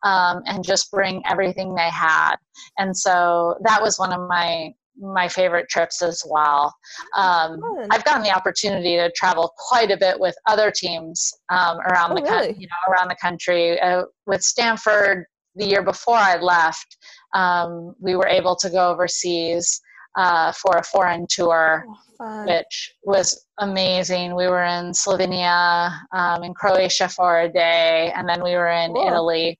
um, 0.02 0.40
and 0.46 0.64
just 0.64 0.90
bring 0.90 1.22
everything 1.28 1.74
they 1.74 1.90
had 1.90 2.36
and 2.78 2.96
so 2.96 3.56
that 3.64 3.82
was 3.82 3.98
one 3.98 4.12
of 4.12 4.26
my 4.28 4.72
my 5.02 5.28
favorite 5.28 5.68
trips 5.68 6.02
as 6.02 6.22
well. 6.28 6.74
Um, 7.16 7.58
I've 7.90 8.04
gotten 8.04 8.22
the 8.22 8.36
opportunity 8.36 8.96
to 8.96 9.10
travel 9.12 9.52
quite 9.56 9.90
a 9.90 9.96
bit 9.96 10.18
with 10.18 10.34
other 10.46 10.70
teams 10.70 11.32
um, 11.50 11.78
around 11.80 12.12
oh, 12.12 12.16
the 12.16 12.22
really? 12.22 12.54
you 12.58 12.66
know 12.66 12.92
around 12.92 13.08
the 13.08 13.16
country. 13.16 13.80
Uh, 13.80 14.02
with 14.26 14.42
Stanford, 14.42 15.24
the 15.56 15.66
year 15.66 15.82
before 15.82 16.16
I 16.16 16.36
left, 16.36 16.96
um, 17.34 17.94
we 18.00 18.14
were 18.14 18.26
able 18.26 18.56
to 18.56 18.70
go 18.70 18.90
overseas 18.90 19.80
uh, 20.16 20.52
for 20.52 20.76
a 20.76 20.82
foreign 20.82 21.26
tour, 21.28 21.84
oh, 22.20 22.44
which 22.46 22.94
was 23.04 23.46
amazing. 23.58 24.34
We 24.34 24.48
were 24.48 24.64
in 24.64 24.92
Slovenia, 24.92 25.92
um, 26.12 26.42
in 26.42 26.54
Croatia 26.54 27.08
for 27.08 27.40
a 27.40 27.48
day, 27.48 28.12
and 28.16 28.28
then 28.28 28.42
we 28.42 28.52
were 28.52 28.68
in 28.68 28.92
cool. 28.92 29.06
Italy. 29.06 29.58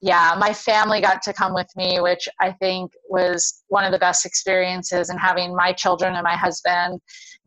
Yeah, 0.00 0.34
my 0.36 0.52
family 0.52 1.00
got 1.00 1.22
to 1.22 1.32
come 1.32 1.54
with 1.54 1.68
me, 1.76 2.00
which 2.00 2.28
I 2.40 2.50
think 2.50 2.90
was 3.08 3.62
one 3.68 3.84
of 3.84 3.92
the 3.92 4.00
best 4.00 4.26
experiences. 4.26 5.10
And 5.10 5.20
having 5.20 5.54
my 5.54 5.72
children 5.72 6.14
and 6.16 6.24
my 6.24 6.34
husband 6.36 7.00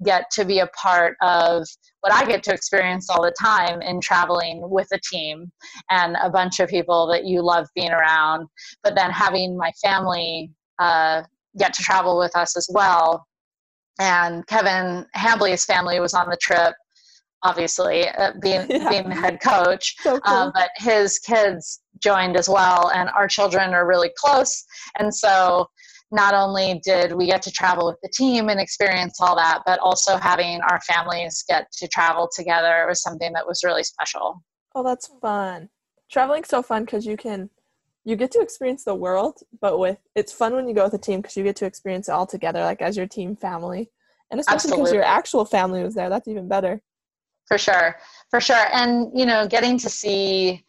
get 0.06 0.26
to 0.32 0.46
be 0.46 0.60
a 0.60 0.68
part 0.68 1.18
of 1.22 1.68
what 2.06 2.14
I 2.14 2.24
get 2.24 2.44
to 2.44 2.54
experience 2.54 3.10
all 3.10 3.24
the 3.24 3.34
time 3.42 3.82
in 3.82 4.00
traveling 4.00 4.62
with 4.70 4.88
a 4.94 5.00
team 5.12 5.52
and 5.90 6.16
a 6.22 6.30
bunch 6.30 6.60
of 6.60 6.70
people 6.70 7.08
that 7.08 7.26
you 7.26 7.42
love 7.42 7.66
being 7.74 7.90
around. 7.90 8.48
But 8.84 8.94
then 8.94 9.10
having 9.10 9.58
my 9.58 9.72
family 9.84 10.52
uh, 10.78 11.24
get 11.58 11.74
to 11.74 11.82
travel 11.82 12.20
with 12.20 12.36
us 12.36 12.56
as 12.56 12.70
well. 12.72 13.26
And 14.00 14.46
Kevin 14.46 15.08
Hambly's 15.16 15.66
family 15.66 16.00
was 16.00 16.14
on 16.14 16.30
the 16.30 16.38
trip, 16.38 16.76
obviously, 17.42 18.08
uh, 18.08 18.34
being, 18.40 18.68
yeah. 18.70 18.88
being 18.88 19.10
the 19.10 19.16
head 19.16 19.40
coach. 19.42 19.96
So 20.02 20.20
cool. 20.20 20.32
um, 20.32 20.52
but 20.54 20.70
his 20.78 21.18
kids 21.18 21.82
joined 22.04 22.38
as 22.38 22.48
well, 22.48 22.92
and 22.94 23.10
our 23.16 23.28
children 23.28 23.74
are 23.74 23.88
really 23.88 24.12
close. 24.16 24.64
And 25.00 25.12
so 25.12 25.66
not 26.12 26.34
only 26.34 26.82
did 26.84 27.14
we 27.14 27.26
get 27.26 27.42
to 27.44 27.52
travel 27.52 27.88
with 27.88 27.98
the 28.02 28.10
team 28.10 28.50
and 28.50 28.60
experience 28.60 29.20
all 29.20 29.36
that, 29.36 29.64
but 29.66 29.80
also 29.80 30.18
having 30.18 30.62
our 30.62 30.80
families 30.82 31.44
get 31.48 31.72
to 31.74 31.88
travel 31.88 32.30
together 32.34 32.86
was 32.88 33.02
something 33.02 33.34
that 33.34 33.48
was 33.48 33.64
really 33.64 33.84
special. 33.84 34.44
Oh, 34.76 34.84
that's 34.84 35.10
fun. 35.22 35.70
Traveling's 36.12 36.50
so 36.50 36.62
fun 36.62 36.86
because 36.86 37.06
you 37.06 37.18
can 37.18 37.50
you 38.04 38.16
get 38.16 38.32
to 38.32 38.40
experience 38.40 38.84
the 38.84 38.94
world, 38.94 39.40
but 39.60 39.80
with 39.80 39.98
it's 40.14 40.32
fun 40.32 40.54
when 40.54 40.68
you 40.68 40.76
go 40.76 40.84
with 40.84 40.94
a 40.94 41.00
team 41.00 41.22
because 41.22 41.36
you 41.36 41.44
get 41.44 41.56
to 41.58 41.66
experience 41.66 42.08
it 42.08 42.12
all 42.12 42.28
together, 42.28 42.62
like 42.62 42.82
as 42.82 42.96
your 42.96 43.08
team 43.08 43.36
family, 43.36 43.90
and 44.30 44.40
especially 44.40 44.72
because 44.72 44.94
your 44.94 45.04
actual 45.04 45.44
family 45.44 45.84
was 45.84 45.96
there. 45.96 46.10
That's 46.10 46.28
even 46.28 46.48
better. 46.48 46.82
For 47.48 47.58
sure, 47.58 47.96
for 48.30 48.40
sure, 48.40 48.68
and 48.74 49.10
you 49.18 49.26
know, 49.26 49.48
getting 49.48 49.80
to 49.80 49.90
see 49.90 50.65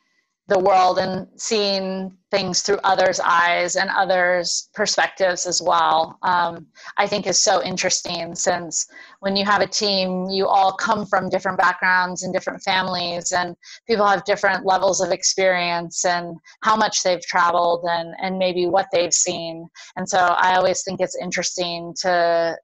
the 0.49 0.59
world 0.59 0.99
and 0.99 1.27
seeing 1.37 2.17
things 2.31 2.63
through 2.63 2.79
others' 2.85 3.19
eyes 3.19 3.75
and 3.75 3.91
others' 3.91 4.69
perspectives 4.75 5.45
as 5.45 5.61
well, 5.61 6.19
um, 6.23 6.67
I 6.99 7.09
think 7.09 7.27
is 7.27 7.41
so 7.41 7.63
interesting 7.65 8.35
since 8.37 8.87
when 9.21 9.35
you 9.35 9.45
have 9.45 9.61
a 9.61 9.67
team, 9.67 10.27
you 10.31 10.47
all 10.47 10.73
come 10.73 11.05
from 11.05 11.29
different 11.29 11.59
backgrounds 11.59 12.23
and 12.23 12.33
different 12.33 12.63
families, 12.63 13.33
and 13.33 13.57
people 13.89 14.07
have 14.07 14.25
different 14.25 14.65
levels 14.65 15.01
of 15.01 15.11
experience 15.11 16.05
and 16.05 16.37
how 16.63 16.77
much 16.77 17.03
they've 17.03 17.27
traveled 17.27 17.85
and, 17.89 18.15
and 18.23 18.39
maybe 18.39 18.67
what 18.67 18.87
they've 18.93 19.15
seen. 19.15 19.67
And 19.97 20.09
so 20.09 20.19
I 20.19 20.55
always 20.55 20.85
think 20.85 21.01
it's 21.01 21.17
interesting 21.21 21.93
to 22.03 22.57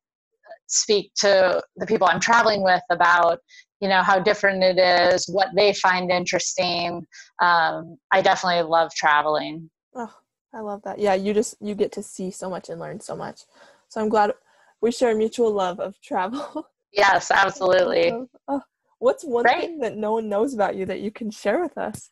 speak 0.69 1.13
to 1.15 1.63
the 1.77 1.87
people 1.87 2.07
I'm 2.07 2.21
traveling 2.21 2.63
with 2.63 2.83
about 2.91 3.39
you 3.83 3.89
know 3.89 4.01
how 4.03 4.19
different 4.21 4.63
it 4.63 4.79
is 4.79 5.27
what 5.29 5.49
they 5.57 5.75
find 5.75 6.11
interesting. 6.11 7.05
Um, 7.41 7.99
i 8.13 8.23
definitely 8.23 8.63
love 8.63 8.95
traveling. 8.95 9.69
Oh 9.95 10.15
i 10.55 10.61
love 10.61 10.81
that. 10.85 10.99
Yeah 11.01 11.15
you 11.15 11.35
just 11.35 11.57
you 11.61 11.75
get 11.75 11.91
to 11.93 12.03
see 12.03 12.31
so 12.31 12.49
much 12.49 12.69
and 12.71 12.81
learn 12.81 13.01
so 13.01 13.17
much. 13.17 13.41
So 13.89 14.01
i'm 14.01 14.09
glad 14.09 14.33
we 14.81 14.93
share 14.93 15.11
a 15.11 15.15
mutual 15.15 15.53
love 15.53 15.81
of 15.81 16.01
travel. 16.01 16.67
Yes 16.95 17.31
absolutely. 17.31 18.13
Oh, 18.49 18.61
what's 18.99 19.25
one 19.25 19.45
Great. 19.45 19.61
thing 19.61 19.79
that 19.81 19.97
no 19.97 20.13
one 20.13 20.29
knows 20.29 20.53
about 20.53 20.77
you 20.77 20.85
that 20.85 21.01
you 21.01 21.11
can 21.11 21.31
share 21.31 21.59
with 21.59 21.79
us? 21.79 22.11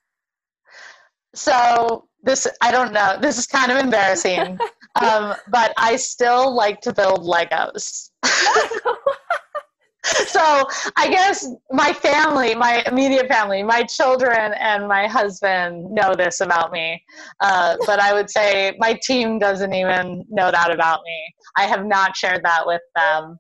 So 1.35 2.09
this 2.23 2.47
i 2.63 2.73
don't 2.73 2.93
know. 2.93 3.19
This 3.21 3.37
is 3.39 3.47
kind 3.47 3.71
of 3.71 3.79
embarrassing. 3.79 4.59
Um, 4.97 5.35
but 5.47 5.73
i 5.77 5.95
still 5.95 6.53
like 6.53 6.81
to 6.81 6.93
build 6.93 7.21
legos 7.21 8.11
so 10.27 10.67
I 10.97 11.09
guess 11.09 11.49
my 11.71 11.93
family, 11.93 12.55
my 12.55 12.83
immediate 12.87 13.29
family, 13.29 13.63
my 13.63 13.83
children 13.83 14.53
and 14.59 14.89
my 14.89 15.07
husband 15.07 15.91
know 15.91 16.15
this 16.15 16.41
about 16.41 16.73
me. 16.73 17.03
Uh, 17.41 17.77
but 17.87 18.01
I 18.01 18.13
would 18.13 18.31
say 18.31 18.77
my 18.79 18.99
team 19.03 19.39
doesn't 19.39 19.73
even 19.73 20.25
know 20.29 20.51
that 20.51 20.71
about 20.71 21.01
me. 21.05 21.35
I 21.57 21.67
have 21.67 21.85
not 21.87 22.17
shared 22.17 22.43
that 22.45 22.67
with 22.67 22.83
them. 22.97 23.39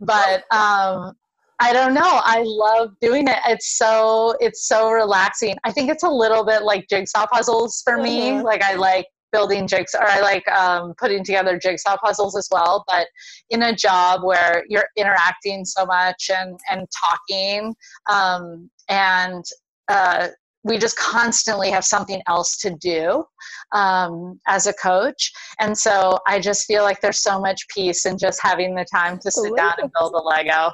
But 0.00 0.44
um, 0.52 1.12
I 1.58 1.72
don't 1.72 1.94
know. 1.94 2.20
I 2.22 2.42
love 2.44 2.90
doing 3.00 3.28
it. 3.28 3.38
It's 3.46 3.78
so 3.78 4.34
it's 4.40 4.66
so 4.68 4.90
relaxing. 4.90 5.56
I 5.64 5.72
think 5.72 5.90
it's 5.90 6.02
a 6.02 6.08
little 6.08 6.44
bit 6.44 6.62
like 6.62 6.86
jigsaw 6.88 7.26
puzzles 7.26 7.82
for 7.84 7.96
me. 7.96 8.30
Mm-hmm. 8.30 8.44
Like 8.44 8.62
I 8.62 8.74
like 8.74 9.06
building 9.36 9.66
jigs 9.66 9.94
or 9.94 10.06
I 10.08 10.20
like 10.20 10.48
um, 10.48 10.94
putting 10.96 11.22
together 11.22 11.58
jigsaw 11.58 11.96
puzzles 12.02 12.34
as 12.36 12.48
well. 12.50 12.84
But 12.88 13.06
in 13.50 13.64
a 13.64 13.76
job 13.76 14.22
where 14.24 14.64
you're 14.66 14.88
interacting 14.96 15.64
so 15.66 15.84
much 15.84 16.30
and, 16.34 16.58
and 16.70 16.86
talking 17.04 17.74
um, 18.10 18.70
and 18.88 19.44
uh, 19.88 20.28
we 20.64 20.78
just 20.78 20.98
constantly 20.98 21.70
have 21.70 21.84
something 21.84 22.20
else 22.26 22.56
to 22.58 22.70
do 22.80 23.24
um, 23.72 24.40
as 24.48 24.66
a 24.66 24.72
coach. 24.72 25.30
And 25.60 25.76
so 25.76 26.18
I 26.26 26.40
just 26.40 26.64
feel 26.64 26.82
like 26.82 27.00
there's 27.00 27.22
so 27.22 27.38
much 27.38 27.60
peace 27.68 28.06
in 28.06 28.16
just 28.18 28.40
having 28.42 28.74
the 28.74 28.86
time 28.92 29.18
to 29.18 29.30
sit 29.30 29.54
down 29.56 29.74
and 29.82 29.90
build 29.96 30.14
a 30.14 30.18
Lego. 30.18 30.72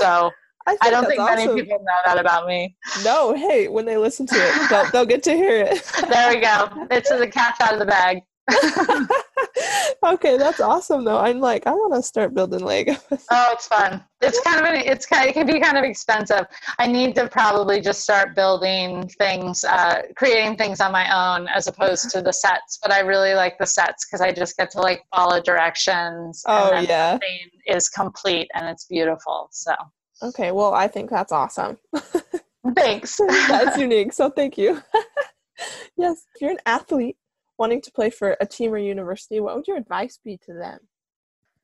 So 0.00 0.30
I, 0.68 0.76
I 0.82 0.90
don't 0.90 1.06
think 1.06 1.20
awesome. 1.20 1.46
many 1.46 1.62
people 1.62 1.78
know 1.78 1.94
that 2.04 2.18
about 2.18 2.46
me. 2.46 2.76
No, 3.02 3.34
hey, 3.34 3.68
when 3.68 3.86
they 3.86 3.96
listen 3.96 4.26
to 4.26 4.34
it, 4.36 4.70
they'll, 4.70 4.90
they'll 4.90 5.06
get 5.06 5.22
to 5.22 5.32
hear 5.32 5.64
it. 5.64 5.82
there 6.10 6.34
we 6.34 6.40
go. 6.40 6.86
It's 6.90 7.08
the 7.08 7.26
cat's 7.26 7.60
out 7.60 7.72
of 7.72 7.78
the 7.78 7.86
bag. 7.86 8.22
okay, 10.04 10.38
that's 10.38 10.60
awesome 10.60 11.04
though. 11.04 11.18
I'm 11.18 11.40
like, 11.40 11.66
I 11.66 11.72
want 11.72 11.94
to 11.94 12.02
start 12.02 12.34
building 12.34 12.60
Legos. 12.60 13.00
oh, 13.30 13.50
it's 13.52 13.66
fun. 13.66 14.02
It's 14.20 14.40
kind 14.40 14.60
of 14.60 14.66
an, 14.66 14.76
it's 14.76 15.06
kind. 15.06 15.28
It 15.28 15.34
can 15.34 15.46
be 15.46 15.60
kind 15.60 15.76
of 15.76 15.84
expensive. 15.84 16.46
I 16.78 16.86
need 16.86 17.14
to 17.16 17.28
probably 17.28 17.80
just 17.80 18.00
start 18.00 18.34
building 18.34 19.08
things, 19.18 19.64
uh, 19.64 20.02
creating 20.16 20.56
things 20.56 20.80
on 20.80 20.92
my 20.92 21.36
own 21.36 21.46
as 21.48 21.66
opposed 21.66 22.10
to 22.10 22.22
the 22.22 22.32
sets. 22.32 22.78
But 22.82 22.90
I 22.90 23.00
really 23.00 23.34
like 23.34 23.58
the 23.58 23.66
sets 23.66 24.06
because 24.06 24.20
I 24.20 24.32
just 24.32 24.56
get 24.56 24.70
to 24.72 24.80
like 24.80 25.02
follow 25.14 25.40
directions. 25.40 26.42
Oh 26.46 26.78
yeah, 26.78 27.18
is 27.66 27.88
complete 27.88 28.50
and 28.54 28.66
it's 28.66 28.86
beautiful. 28.86 29.48
So 29.50 29.74
Okay, 30.22 30.50
well, 30.52 30.74
I 30.74 30.88
think 30.88 31.10
that's 31.10 31.32
awesome. 31.32 31.78
Thanks. 32.74 33.16
that's 33.48 33.78
unique. 33.78 34.12
So 34.12 34.30
thank 34.30 34.58
you. 34.58 34.82
yes, 35.96 36.24
if 36.34 36.40
you're 36.40 36.50
an 36.50 36.58
athlete 36.66 37.16
wanting 37.58 37.80
to 37.82 37.92
play 37.92 38.10
for 38.10 38.36
a 38.40 38.46
team 38.46 38.72
or 38.72 38.78
university, 38.78 39.40
what 39.40 39.56
would 39.56 39.66
your 39.66 39.76
advice 39.76 40.18
be 40.24 40.38
to 40.46 40.54
them? 40.54 40.78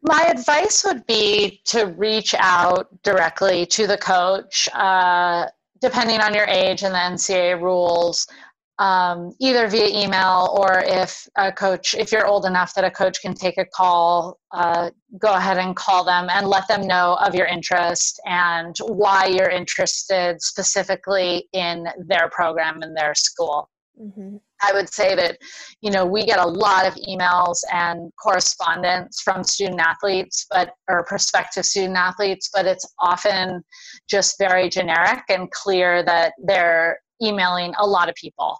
My 0.02 0.24
advice 0.24 0.84
would 0.84 1.06
be 1.06 1.62
to 1.66 1.86
reach 1.86 2.34
out 2.38 2.88
directly 3.02 3.64
to 3.66 3.86
the 3.86 3.96
coach, 3.96 4.68
uh, 4.74 5.46
depending 5.80 6.20
on 6.20 6.34
your 6.34 6.44
age 6.44 6.82
and 6.82 6.94
the 6.94 6.98
NCAA 6.98 7.60
rules 7.60 8.26
um, 8.78 9.32
either 9.40 9.68
via 9.68 9.86
email 9.86 10.54
or 10.58 10.82
if 10.84 11.28
a 11.36 11.52
coach, 11.52 11.94
if 11.94 12.10
you're 12.10 12.26
old 12.26 12.44
enough 12.44 12.74
that 12.74 12.84
a 12.84 12.90
coach 12.90 13.20
can 13.20 13.34
take 13.34 13.58
a 13.58 13.64
call, 13.64 14.38
uh, 14.52 14.90
go 15.18 15.32
ahead 15.34 15.58
and 15.58 15.76
call 15.76 16.04
them 16.04 16.28
and 16.30 16.48
let 16.48 16.66
them 16.66 16.86
know 16.86 17.16
of 17.24 17.34
your 17.34 17.46
interest 17.46 18.20
and 18.26 18.74
why 18.82 19.26
you're 19.26 19.50
interested 19.50 20.42
specifically 20.42 21.48
in 21.52 21.86
their 22.06 22.28
program 22.30 22.82
and 22.82 22.96
their 22.96 23.14
school. 23.14 23.70
Mm-hmm. 24.00 24.36
I 24.62 24.72
would 24.72 24.88
say 24.88 25.14
that, 25.14 25.38
you 25.82 25.90
know, 25.90 26.04
we 26.04 26.24
get 26.24 26.40
a 26.40 26.46
lot 26.46 26.86
of 26.86 26.94
emails 26.94 27.58
and 27.72 28.10
correspondence 28.20 29.20
from 29.20 29.44
student 29.44 29.80
athletes, 29.80 30.46
but 30.50 30.70
or 30.88 31.04
prospective 31.04 31.64
student 31.64 31.96
athletes, 31.96 32.50
but 32.52 32.66
it's 32.66 32.86
often 32.98 33.62
just 34.08 34.36
very 34.38 34.68
generic 34.68 35.22
and 35.28 35.50
clear 35.50 36.02
that 36.04 36.32
they're 36.42 36.98
emailing 37.22 37.72
a 37.78 37.86
lot 37.86 38.08
of 38.08 38.14
people. 38.14 38.58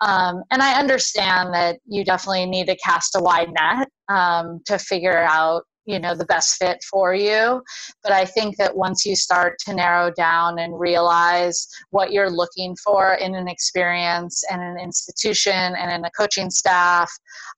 Um, 0.00 0.42
and 0.50 0.62
I 0.62 0.78
understand 0.78 1.52
that 1.54 1.78
you 1.86 2.04
definitely 2.04 2.46
need 2.46 2.66
to 2.66 2.76
cast 2.76 3.16
a 3.16 3.20
wide 3.20 3.52
net 3.52 3.88
um, 4.08 4.60
to 4.66 4.78
figure 4.78 5.24
out 5.24 5.64
you 5.86 6.00
know 6.00 6.14
the 6.14 6.24
best 6.24 6.56
fit 6.56 6.82
for 6.82 7.14
you 7.14 7.62
but 8.02 8.12
i 8.12 8.24
think 8.24 8.56
that 8.56 8.76
once 8.76 9.06
you 9.06 9.14
start 9.14 9.56
to 9.58 9.72
narrow 9.72 10.10
down 10.10 10.58
and 10.58 10.78
realize 10.78 11.68
what 11.90 12.12
you're 12.12 12.30
looking 12.30 12.76
for 12.84 13.14
in 13.14 13.34
an 13.34 13.48
experience 13.48 14.42
and 14.50 14.60
an 14.60 14.78
institution 14.78 15.54
and 15.54 15.92
in 15.92 16.04
a 16.04 16.10
coaching 16.10 16.50
staff 16.50 17.10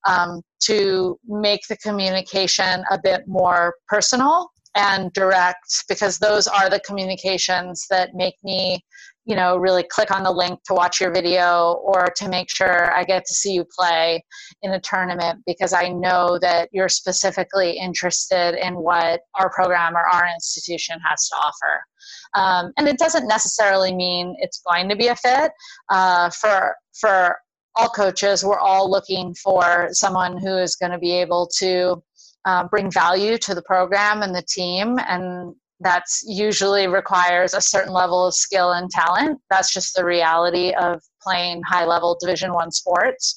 um, 0.06 0.42
to 0.60 1.18
make 1.26 1.62
the 1.68 1.76
communication 1.78 2.84
a 2.90 2.98
bit 3.02 3.22
more 3.26 3.74
personal 3.88 4.50
and 4.76 5.12
direct 5.12 5.84
because 5.88 6.18
those 6.18 6.46
are 6.46 6.70
the 6.70 6.80
communications 6.80 7.86
that 7.90 8.14
make 8.14 8.34
me 8.44 8.80
you 9.28 9.36
know 9.36 9.56
really 9.56 9.84
click 9.84 10.10
on 10.10 10.24
the 10.24 10.30
link 10.30 10.58
to 10.64 10.74
watch 10.74 11.00
your 11.00 11.12
video 11.12 11.80
or 11.84 12.08
to 12.16 12.28
make 12.28 12.50
sure 12.50 12.92
i 12.94 13.04
get 13.04 13.24
to 13.24 13.34
see 13.34 13.52
you 13.52 13.64
play 13.78 14.24
in 14.62 14.72
a 14.72 14.80
tournament 14.80 15.38
because 15.46 15.72
i 15.72 15.88
know 15.88 16.38
that 16.40 16.68
you're 16.72 16.88
specifically 16.88 17.78
interested 17.78 18.54
in 18.54 18.74
what 18.74 19.20
our 19.34 19.50
program 19.50 19.94
or 19.96 20.06
our 20.06 20.26
institution 20.34 20.98
has 21.08 21.28
to 21.28 21.36
offer. 21.36 21.82
Um, 22.34 22.72
and 22.76 22.88
it 22.88 22.98
doesn't 22.98 23.26
necessarily 23.26 23.94
mean 23.94 24.34
it's 24.38 24.62
going 24.68 24.88
to 24.88 24.96
be 24.96 25.08
a 25.08 25.16
fit. 25.16 25.52
Uh, 25.90 26.30
for 26.30 26.74
for 26.98 27.36
all 27.76 27.88
coaches 27.88 28.44
we're 28.44 28.58
all 28.58 28.90
looking 28.90 29.34
for 29.34 29.88
someone 29.92 30.36
who 30.36 30.56
is 30.56 30.74
going 30.74 30.90
to 30.90 30.98
be 30.98 31.12
able 31.12 31.48
to 31.58 32.02
uh, 32.44 32.66
bring 32.68 32.90
value 32.90 33.38
to 33.38 33.54
the 33.54 33.62
program 33.62 34.22
and 34.22 34.34
the 34.34 34.42
team 34.42 34.98
and 35.06 35.54
that's 35.80 36.24
usually 36.26 36.86
requires 36.88 37.54
a 37.54 37.60
certain 37.60 37.92
level 37.92 38.26
of 38.26 38.34
skill 38.34 38.72
and 38.72 38.90
talent. 38.90 39.40
That's 39.50 39.72
just 39.72 39.94
the 39.94 40.04
reality 40.04 40.72
of 40.74 41.00
playing 41.22 41.62
high 41.62 41.84
level 41.84 42.16
division 42.20 42.52
one 42.52 42.70
sports. 42.70 43.34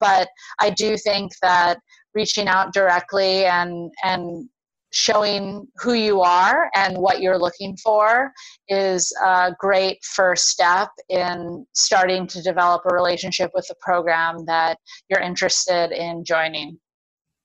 But 0.00 0.28
i 0.58 0.70
do 0.70 0.96
think 0.96 1.30
that 1.42 1.78
reaching 2.14 2.48
out 2.48 2.72
directly 2.72 3.44
and 3.44 3.90
and 4.02 4.48
showing 4.92 5.66
who 5.76 5.94
you 5.94 6.20
are 6.20 6.70
and 6.74 6.98
what 6.98 7.22
you're 7.22 7.38
looking 7.38 7.74
for 7.78 8.30
is 8.68 9.10
a 9.24 9.52
great 9.58 9.98
first 10.04 10.48
step 10.48 10.90
in 11.08 11.64
starting 11.72 12.26
to 12.26 12.42
develop 12.42 12.82
a 12.84 12.94
relationship 12.94 13.50
with 13.54 13.66
the 13.68 13.74
program 13.80 14.44
that 14.44 14.76
you're 15.08 15.20
interested 15.20 15.92
in 15.92 16.22
joining. 16.24 16.78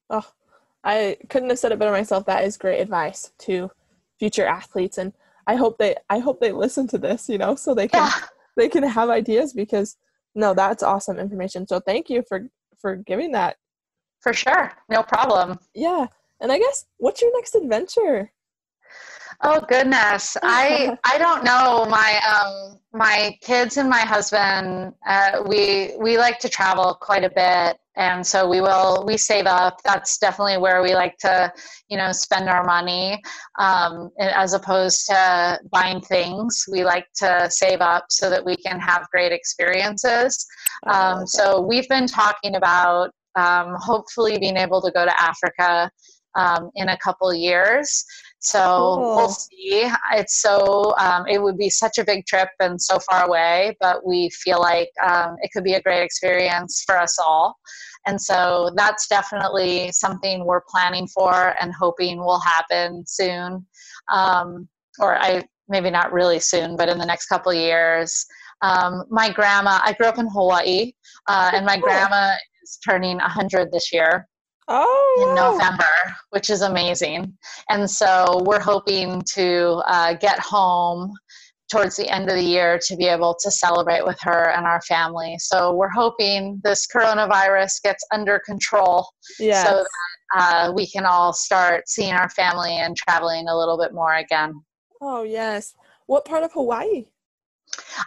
Oh 0.10 0.26
I 0.84 1.18
couldn't 1.30 1.50
have 1.50 1.60
said 1.60 1.72
it 1.72 1.80
better 1.80 1.92
myself. 1.92 2.26
That 2.26 2.44
is 2.44 2.58
great 2.58 2.80
advice 2.80 3.32
to 3.40 3.70
future 4.20 4.46
athletes, 4.46 4.98
and 4.98 5.14
I 5.48 5.56
hope 5.56 5.78
they 5.78 5.96
I 6.10 6.20
hope 6.20 6.40
they 6.40 6.52
listen 6.52 6.88
to 6.90 6.98
this, 6.98 7.30
you 7.30 7.38
know, 7.38 7.56
so 7.56 7.74
they 7.74 7.88
can 7.88 8.04
yeah. 8.04 8.28
they 8.58 8.70
can 8.70 8.84
have 8.84 9.10
ideas 9.10 9.54
because 9.54 9.98
no, 10.36 10.54
that's 10.54 10.84
awesome 10.84 11.20
information. 11.20 11.68
So 11.68 11.80
thank 11.80 12.10
you 12.10 12.24
for 12.28 12.50
for 12.80 12.98
giving 12.98 13.32
that. 13.32 13.58
For 14.20 14.34
sure, 14.34 14.74
no 14.90 15.04
problem. 15.04 15.60
Yeah, 15.74 16.08
and 16.42 16.52
I 16.52 16.60
guess 16.60 16.86
what's 16.98 17.22
your 17.22 17.34
next 17.36 17.56
adventure? 17.56 18.32
Oh 19.44 19.62
goodness, 19.68 20.36
I 20.42 20.98
I 21.04 21.18
don't 21.18 21.44
know. 21.44 21.86
My 21.90 22.20
um 22.28 22.80
my 22.94 23.38
kids 23.42 23.78
and 23.78 23.88
my 23.88 24.00
husband, 24.00 24.94
uh, 25.08 25.44
we 25.46 25.94
we 26.00 26.18
like 26.18 26.40
to 26.40 26.50
travel 26.50 26.98
quite 27.00 27.24
a 27.24 27.30
bit, 27.30 27.78
and 27.96 28.26
so 28.26 28.50
we 28.50 28.62
will 28.62 29.04
we 29.06 29.16
save 29.16 29.46
up. 29.46 29.80
That's 29.84 30.18
definitely 30.18 30.58
where 30.58 30.82
we 30.82 30.96
like 30.96 31.18
to, 31.20 31.54
you 31.88 31.98
know, 31.98 32.12
spend 32.12 32.50
our 32.50 32.64
money, 32.64 33.22
um, 33.60 34.10
as 34.20 34.54
opposed 34.54 35.06
to 35.08 35.60
buying 35.72 36.02
things. 36.02 36.66
We 36.72 36.84
like 36.84 37.06
to 37.18 37.48
save 37.52 37.82
up 37.82 38.06
so 38.10 38.32
that 38.32 38.44
we 38.44 38.56
can 38.56 38.80
have 38.80 39.08
great 39.12 39.32
experiences. 39.32 40.48
Um, 40.88 41.28
so 41.28 41.62
we've 41.62 41.88
been 41.90 42.08
talking 42.08 42.56
about 42.56 43.12
um, 43.36 43.76
hopefully 43.78 44.40
being 44.40 44.58
able 44.58 44.82
to 44.82 44.92
go 44.92 45.06
to 45.06 45.22
Africa 45.22 45.92
um, 46.38 46.70
in 46.76 46.90
a 46.90 46.98
couple 46.98 47.34
years. 47.34 48.06
So 48.40 48.60
cool. 48.60 49.16
we'll 49.16 49.30
see. 49.30 49.92
It's 50.14 50.42
so 50.42 50.94
um, 50.98 51.26
it 51.28 51.42
would 51.42 51.58
be 51.58 51.70
such 51.70 51.98
a 51.98 52.04
big 52.06 52.26
trip 52.26 52.50
and 52.60 52.80
so 52.80 53.00
far 53.00 53.26
away, 53.26 53.76
but 53.80 54.06
we 54.06 54.30
feel 54.30 54.60
like 54.60 54.90
um, 55.06 55.36
it 55.42 55.50
could 55.52 55.64
be 55.64 55.74
a 55.74 55.82
great 55.82 56.04
experience 56.04 56.84
for 56.86 56.98
us 56.98 57.18
all. 57.20 57.56
And 58.06 58.20
so 58.22 58.72
that's 58.76 59.08
definitely 59.08 59.92
something 59.92 60.46
we're 60.46 60.62
planning 60.70 61.08
for 61.08 61.56
and 61.60 61.74
hoping 61.74 62.20
will 62.20 62.40
happen 62.40 63.04
soon. 63.08 63.66
Um, 64.12 64.68
or 65.00 65.18
I 65.18 65.44
maybe 65.68 65.90
not 65.90 66.14
really 66.14 66.40
soon, 66.40 66.78
but 66.78 66.90
in 66.90 66.98
the 66.98 67.06
next 67.06 67.26
couple 67.28 67.54
years. 67.54 68.26
Um, 68.62 69.04
my 69.10 69.32
grandma, 69.32 69.80
I 69.84 69.94
grew 69.94 70.08
up 70.08 70.18
in 70.18 70.28
Hawaii, 70.28 70.94
uh, 71.28 71.52
and 71.54 71.66
my 71.66 71.78
grandma 71.78 72.32
is 72.64 72.80
turning 72.88 73.18
100 73.18 73.72
this 73.72 73.92
year 73.94 74.28
oh, 74.68 75.28
in 75.28 75.36
November, 75.36 75.86
which 76.32 76.50
is 76.50 76.62
amazing. 76.62 77.38
And 77.70 77.90
so 77.90 78.42
we're 78.46 78.60
hoping 78.60 79.22
to 79.34 79.82
uh, 79.88 80.14
get 80.16 80.40
home 80.40 81.14
towards 81.72 81.96
the 81.98 82.10
end 82.10 82.30
of 82.30 82.36
the 82.36 82.44
year 82.44 82.80
to 82.88 82.96
be 82.96 83.06
able 83.06 83.36
to 83.42 83.52
celebrate 83.52 84.06
with 84.06 84.18
her 84.22 84.52
and 84.52 84.66
our 84.66 84.82
family. 84.82 85.36
So 85.40 85.74
we're 85.74 85.90
hoping 85.90 86.62
this 86.64 86.88
coronavirus 86.88 87.82
gets 87.84 88.04
under 88.12 88.40
control 88.46 89.08
yes. 89.40 89.68
so 89.68 89.84
that 89.84 89.88
uh, 90.36 90.72
we 90.74 90.88
can 90.88 91.06
all 91.06 91.34
start 91.34 91.90
seeing 91.90 92.14
our 92.14 92.30
family 92.30 92.78
and 92.78 92.96
traveling 92.96 93.48
a 93.50 93.58
little 93.58 93.78
bit 93.78 93.94
more 93.94 94.16
again. 94.16 94.54
Oh, 95.02 95.24
yes. 95.24 95.74
What 96.06 96.26
part 96.26 96.44
of 96.44 96.54
Hawaii? 96.54 97.08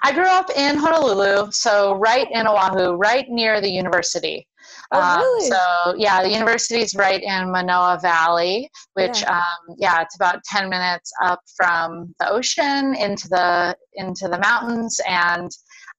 I 0.02 0.12
grew 0.12 0.26
up 0.26 0.50
in 0.56 0.76
Honolulu, 0.76 1.50
so 1.52 1.94
right 1.94 2.28
in 2.30 2.46
Oahu, 2.46 2.94
right 2.94 3.28
near 3.28 3.60
the 3.60 3.70
university. 3.70 4.46
Oh, 4.92 5.00
um, 5.00 5.20
really? 5.20 5.50
Um, 5.50 5.52
so 5.52 5.94
yeah, 5.96 6.22
the 6.22 6.30
university 6.30 6.80
is 6.80 6.94
right 6.94 7.22
in 7.22 7.50
Manoa 7.52 7.98
Valley, 8.02 8.70
which 8.94 9.22
yeah. 9.22 9.38
Um, 9.38 9.76
yeah, 9.78 10.00
it's 10.02 10.16
about 10.16 10.42
ten 10.44 10.68
minutes 10.68 11.12
up 11.22 11.40
from 11.56 12.14
the 12.18 12.30
ocean 12.30 12.94
into 12.94 13.28
the 13.28 13.76
into 13.94 14.28
the 14.28 14.38
mountains, 14.38 15.00
and 15.06 15.50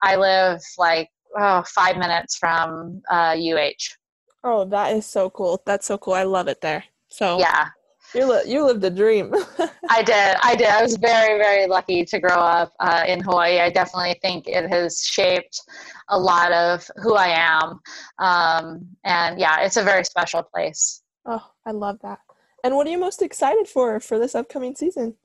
I 0.01 0.15
live 0.15 0.61
like 0.77 1.09
oh, 1.37 1.63
five 1.67 1.97
minutes 1.97 2.37
from 2.37 3.01
uh, 3.09 3.35
UH. 3.37 3.95
Oh, 4.43 4.65
that 4.65 4.95
is 4.95 5.05
so 5.05 5.29
cool. 5.29 5.61
That's 5.65 5.85
so 5.85 5.97
cool. 5.97 6.13
I 6.13 6.23
love 6.23 6.47
it 6.47 6.61
there. 6.61 6.83
So 7.09 7.39
yeah, 7.39 7.69
you 8.13 8.25
li- 8.25 8.43
you 8.45 8.65
lived 8.65 8.81
the 8.81 8.89
dream. 8.89 9.33
I 9.89 10.03
did. 10.03 10.35
I 10.43 10.55
did. 10.55 10.67
I 10.67 10.81
was 10.81 10.97
very 10.97 11.37
very 11.37 11.67
lucky 11.67 12.05
to 12.05 12.19
grow 12.19 12.35
up 12.35 12.73
uh, 12.79 13.03
in 13.07 13.21
Hawaii. 13.21 13.59
I 13.59 13.69
definitely 13.69 14.17
think 14.21 14.47
it 14.47 14.69
has 14.69 15.03
shaped 15.03 15.61
a 16.09 16.19
lot 16.19 16.51
of 16.51 16.89
who 16.97 17.15
I 17.15 17.27
am. 17.27 17.79
Um, 18.19 18.87
and 19.03 19.39
yeah, 19.39 19.61
it's 19.61 19.77
a 19.77 19.83
very 19.83 20.03
special 20.03 20.43
place. 20.43 21.01
Oh, 21.25 21.45
I 21.65 21.71
love 21.71 21.99
that. 22.01 22.19
And 22.63 22.75
what 22.75 22.87
are 22.87 22.89
you 22.89 22.99
most 22.99 23.21
excited 23.21 23.67
for 23.67 23.99
for 23.99 24.19
this 24.19 24.35
upcoming 24.35 24.75
season? 24.75 25.15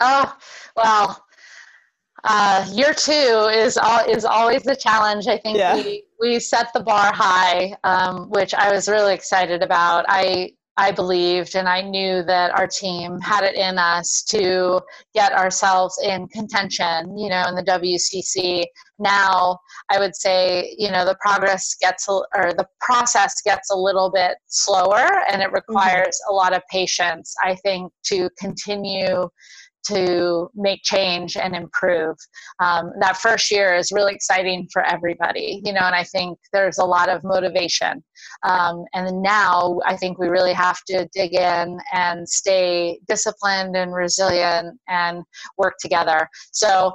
Oh, 0.00 0.36
well, 0.76 1.24
uh, 2.24 2.66
year 2.72 2.92
two 2.92 3.12
is 3.52 3.76
all, 3.78 4.04
is 4.08 4.24
always 4.24 4.62
the 4.62 4.76
challenge. 4.76 5.26
I 5.26 5.38
think 5.38 5.58
yeah. 5.58 5.76
we 5.76 6.04
we 6.20 6.40
set 6.40 6.72
the 6.72 6.80
bar 6.80 7.12
high, 7.12 7.76
um, 7.84 8.28
which 8.30 8.54
I 8.54 8.72
was 8.72 8.88
really 8.88 9.14
excited 9.14 9.62
about. 9.62 10.04
I 10.08 10.52
I 10.78 10.92
believed 10.92 11.56
and 11.56 11.68
I 11.68 11.80
knew 11.80 12.22
that 12.24 12.56
our 12.58 12.66
team 12.66 13.18
had 13.20 13.44
it 13.44 13.54
in 13.54 13.78
us 13.78 14.22
to 14.28 14.80
get 15.14 15.32
ourselves 15.32 15.98
in 16.02 16.28
contention, 16.28 17.16
you 17.16 17.30
know, 17.30 17.44
in 17.48 17.54
the 17.54 17.62
WCC. 17.62 18.64
Now, 18.98 19.58
I 19.90 19.98
would 19.98 20.14
say, 20.14 20.74
you 20.76 20.90
know, 20.90 21.06
the 21.06 21.16
progress 21.20 21.76
gets, 21.80 22.06
or 22.08 22.52
the 22.52 22.66
process 22.80 23.40
gets 23.42 23.70
a 23.70 23.76
little 23.76 24.10
bit 24.10 24.36
slower 24.48 25.22
and 25.30 25.40
it 25.40 25.46
mm-hmm. 25.46 25.54
requires 25.54 26.20
mm-hmm. 26.20 26.32
a 26.32 26.34
lot 26.34 26.54
of 26.54 26.62
patience, 26.70 27.34
I 27.42 27.54
think, 27.56 27.90
to 28.06 28.28
continue 28.38 29.28
to 29.88 30.48
make 30.54 30.82
change 30.82 31.36
and 31.36 31.54
improve. 31.54 32.16
Um, 32.60 32.92
that 33.00 33.16
first 33.16 33.50
year 33.50 33.74
is 33.74 33.92
really 33.92 34.14
exciting 34.14 34.68
for 34.72 34.84
everybody, 34.84 35.60
you 35.64 35.72
know, 35.72 35.80
and 35.80 35.94
I 35.94 36.04
think 36.04 36.38
there's 36.52 36.78
a 36.78 36.84
lot 36.84 37.08
of 37.08 37.24
motivation. 37.24 38.02
Um, 38.42 38.84
and 38.94 39.22
now 39.22 39.80
I 39.86 39.96
think 39.96 40.18
we 40.18 40.28
really 40.28 40.52
have 40.52 40.82
to 40.88 41.08
dig 41.12 41.34
in 41.34 41.78
and 41.92 42.28
stay 42.28 42.98
disciplined 43.08 43.76
and 43.76 43.94
resilient 43.94 44.78
and 44.88 45.24
work 45.58 45.74
together. 45.80 46.28
So 46.52 46.92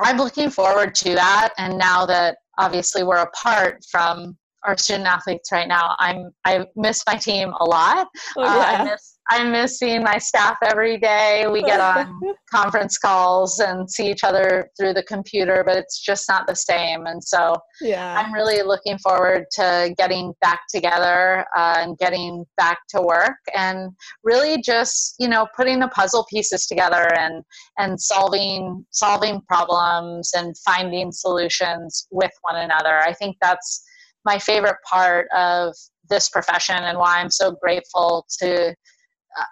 I'm 0.00 0.18
looking 0.18 0.50
forward 0.50 0.94
to 0.96 1.14
that. 1.14 1.50
And 1.58 1.78
now 1.78 2.06
that 2.06 2.36
obviously 2.58 3.02
we're 3.02 3.22
apart 3.22 3.84
from 3.90 4.36
our 4.64 4.76
student 4.76 5.06
athletes 5.06 5.52
right 5.52 5.68
now, 5.68 5.94
I'm 5.98 6.30
I 6.44 6.66
miss 6.74 7.02
my 7.06 7.16
team 7.16 7.52
a 7.60 7.64
lot. 7.64 8.08
Oh, 8.36 8.42
yeah. 8.42 8.48
uh, 8.48 8.82
I 8.82 8.84
miss 8.84 9.15
I 9.28 9.42
miss 9.44 9.78
seeing 9.78 10.04
my 10.04 10.18
staff 10.18 10.56
every 10.62 10.98
day. 10.98 11.46
We 11.50 11.62
get 11.62 11.80
on 11.80 12.20
conference 12.50 12.96
calls 12.96 13.58
and 13.58 13.90
see 13.90 14.08
each 14.08 14.22
other 14.22 14.70
through 14.78 14.94
the 14.94 15.02
computer, 15.02 15.64
but 15.66 15.76
it's 15.76 16.00
just 16.00 16.28
not 16.28 16.46
the 16.46 16.54
same. 16.54 17.06
And 17.06 17.22
so 17.22 17.56
Yeah. 17.80 18.14
I'm 18.16 18.32
really 18.32 18.62
looking 18.62 18.98
forward 18.98 19.46
to 19.52 19.92
getting 19.98 20.32
back 20.40 20.60
together 20.72 21.44
uh, 21.56 21.74
and 21.78 21.98
getting 21.98 22.44
back 22.56 22.78
to 22.90 23.02
work 23.02 23.38
and 23.54 23.90
really 24.22 24.62
just 24.62 25.16
you 25.18 25.28
know 25.28 25.46
putting 25.56 25.80
the 25.80 25.88
puzzle 25.88 26.24
pieces 26.30 26.66
together 26.66 27.12
and 27.18 27.42
and 27.78 28.00
solving 28.00 28.86
solving 28.90 29.40
problems 29.48 30.32
and 30.36 30.54
finding 30.58 31.10
solutions 31.10 32.06
with 32.10 32.32
one 32.42 32.56
another. 32.56 32.98
I 32.98 33.12
think 33.12 33.36
that's 33.40 33.82
my 34.24 34.38
favorite 34.38 34.76
part 34.88 35.26
of 35.34 35.74
this 36.08 36.28
profession 36.28 36.76
and 36.76 36.98
why 36.98 37.18
I'm 37.18 37.30
so 37.30 37.56
grateful 37.60 38.26
to 38.38 38.74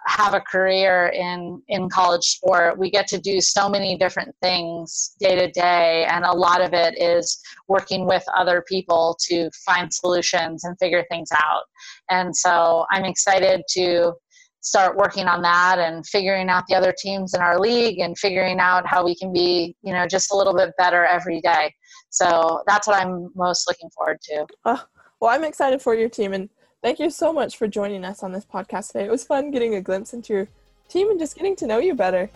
have 0.05 0.33
a 0.33 0.41
career 0.41 1.07
in 1.07 1.61
in 1.67 1.89
college 1.89 2.23
sport 2.23 2.77
we 2.77 2.89
get 2.89 3.07
to 3.07 3.19
do 3.19 3.39
so 3.39 3.69
many 3.69 3.97
different 3.97 4.33
things 4.41 5.15
day 5.19 5.35
to 5.35 5.51
day 5.51 6.05
and 6.09 6.25
a 6.25 6.31
lot 6.31 6.61
of 6.61 6.73
it 6.73 6.99
is 6.99 7.39
working 7.67 8.05
with 8.05 8.23
other 8.35 8.63
people 8.67 9.17
to 9.19 9.49
find 9.65 9.93
solutions 9.93 10.63
and 10.63 10.77
figure 10.79 11.05
things 11.09 11.29
out. 11.33 11.63
And 12.09 12.35
so 12.35 12.85
i'm 12.91 13.05
excited 13.05 13.61
to 13.71 14.13
start 14.61 14.97
working 14.97 15.27
on 15.27 15.43
that 15.43 15.77
and 15.77 16.05
figuring 16.07 16.49
out 16.49 16.63
the 16.67 16.75
other 16.75 16.93
teams 16.97 17.35
in 17.35 17.41
our 17.41 17.59
league 17.59 17.99
and 17.99 18.17
figuring 18.17 18.59
out 18.59 18.87
how 18.87 19.05
we 19.05 19.15
can 19.15 19.31
be 19.31 19.75
you 19.83 19.93
know 19.93 20.07
just 20.07 20.31
a 20.31 20.35
little 20.35 20.55
bit 20.55 20.71
better 20.77 21.05
every 21.05 21.41
day. 21.41 21.73
So 22.09 22.63
that's 22.65 22.87
what 22.87 22.97
i'm 22.97 23.29
most 23.35 23.67
looking 23.67 23.89
forward 23.95 24.19
to. 24.23 24.45
Oh, 24.65 24.83
well, 25.21 25.33
I'm 25.33 25.43
excited 25.43 25.81
for 25.81 25.95
your 25.95 26.09
team, 26.09 26.33
and 26.33 26.49
thank 26.85 26.99
you 26.99 27.09
so 27.09 27.33
much 27.33 27.57
for 27.57 27.67
joining 27.67 28.05
us 28.05 28.21
on 28.21 28.31
this 28.31 28.45
podcast 28.45 28.91
today. 28.91 29.05
It 29.05 29.09
was 29.09 29.23
fun 29.23 29.49
getting 29.49 29.73
a 29.73 29.81
glimpse 29.81 30.13
into 30.13 30.33
your 30.33 30.47
team 30.87 31.09
and 31.09 31.19
just 31.19 31.35
getting 31.35 31.55
to 31.55 31.65
know 31.65 31.79
you 31.79 31.95
better. 31.95 32.29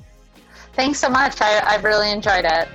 thanks 0.74 0.98
so 0.98 1.08
much 1.08 1.40
I, 1.40 1.62
i've 1.68 1.84
really 1.84 2.12
enjoyed 2.12 2.46
it 2.46 2.68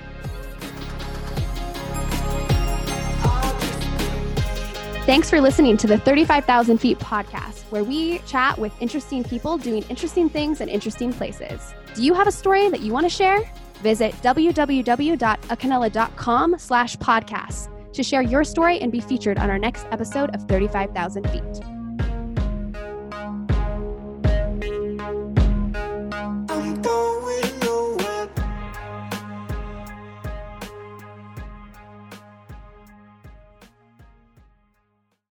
Thanks 5.05 5.29
for 5.29 5.39
listening 5.39 5.77
to 5.77 5.85
the 5.85 5.99
35,000 5.99 6.79
Feet 6.79 6.97
podcast, 6.97 7.61
where 7.65 7.83
we 7.83 8.17
chat 8.19 8.57
with 8.57 8.73
interesting 8.81 9.23
people 9.23 9.55
doing 9.55 9.83
interesting 9.87 10.29
things 10.29 10.61
in 10.61 10.67
interesting 10.67 11.13
places. 11.13 11.75
Do 11.93 12.03
you 12.03 12.15
have 12.15 12.27
a 12.27 12.31
story 12.31 12.69
that 12.69 12.79
you 12.79 12.91
want 12.91 13.05
to 13.05 13.09
share? 13.09 13.41
Visit 13.83 14.13
www.acanela.com 14.23 16.55
slash 16.57 16.97
podcast 16.97 17.74
to 17.95 18.03
share 18.03 18.21
your 18.21 18.43
story 18.43 18.79
and 18.79 18.91
be 18.91 19.01
featured 19.01 19.37
on 19.37 19.49
our 19.49 19.59
next 19.59 19.87
episode 19.91 20.33
of 20.35 20.43
35,000 20.43 21.29
Feet. 21.29 21.74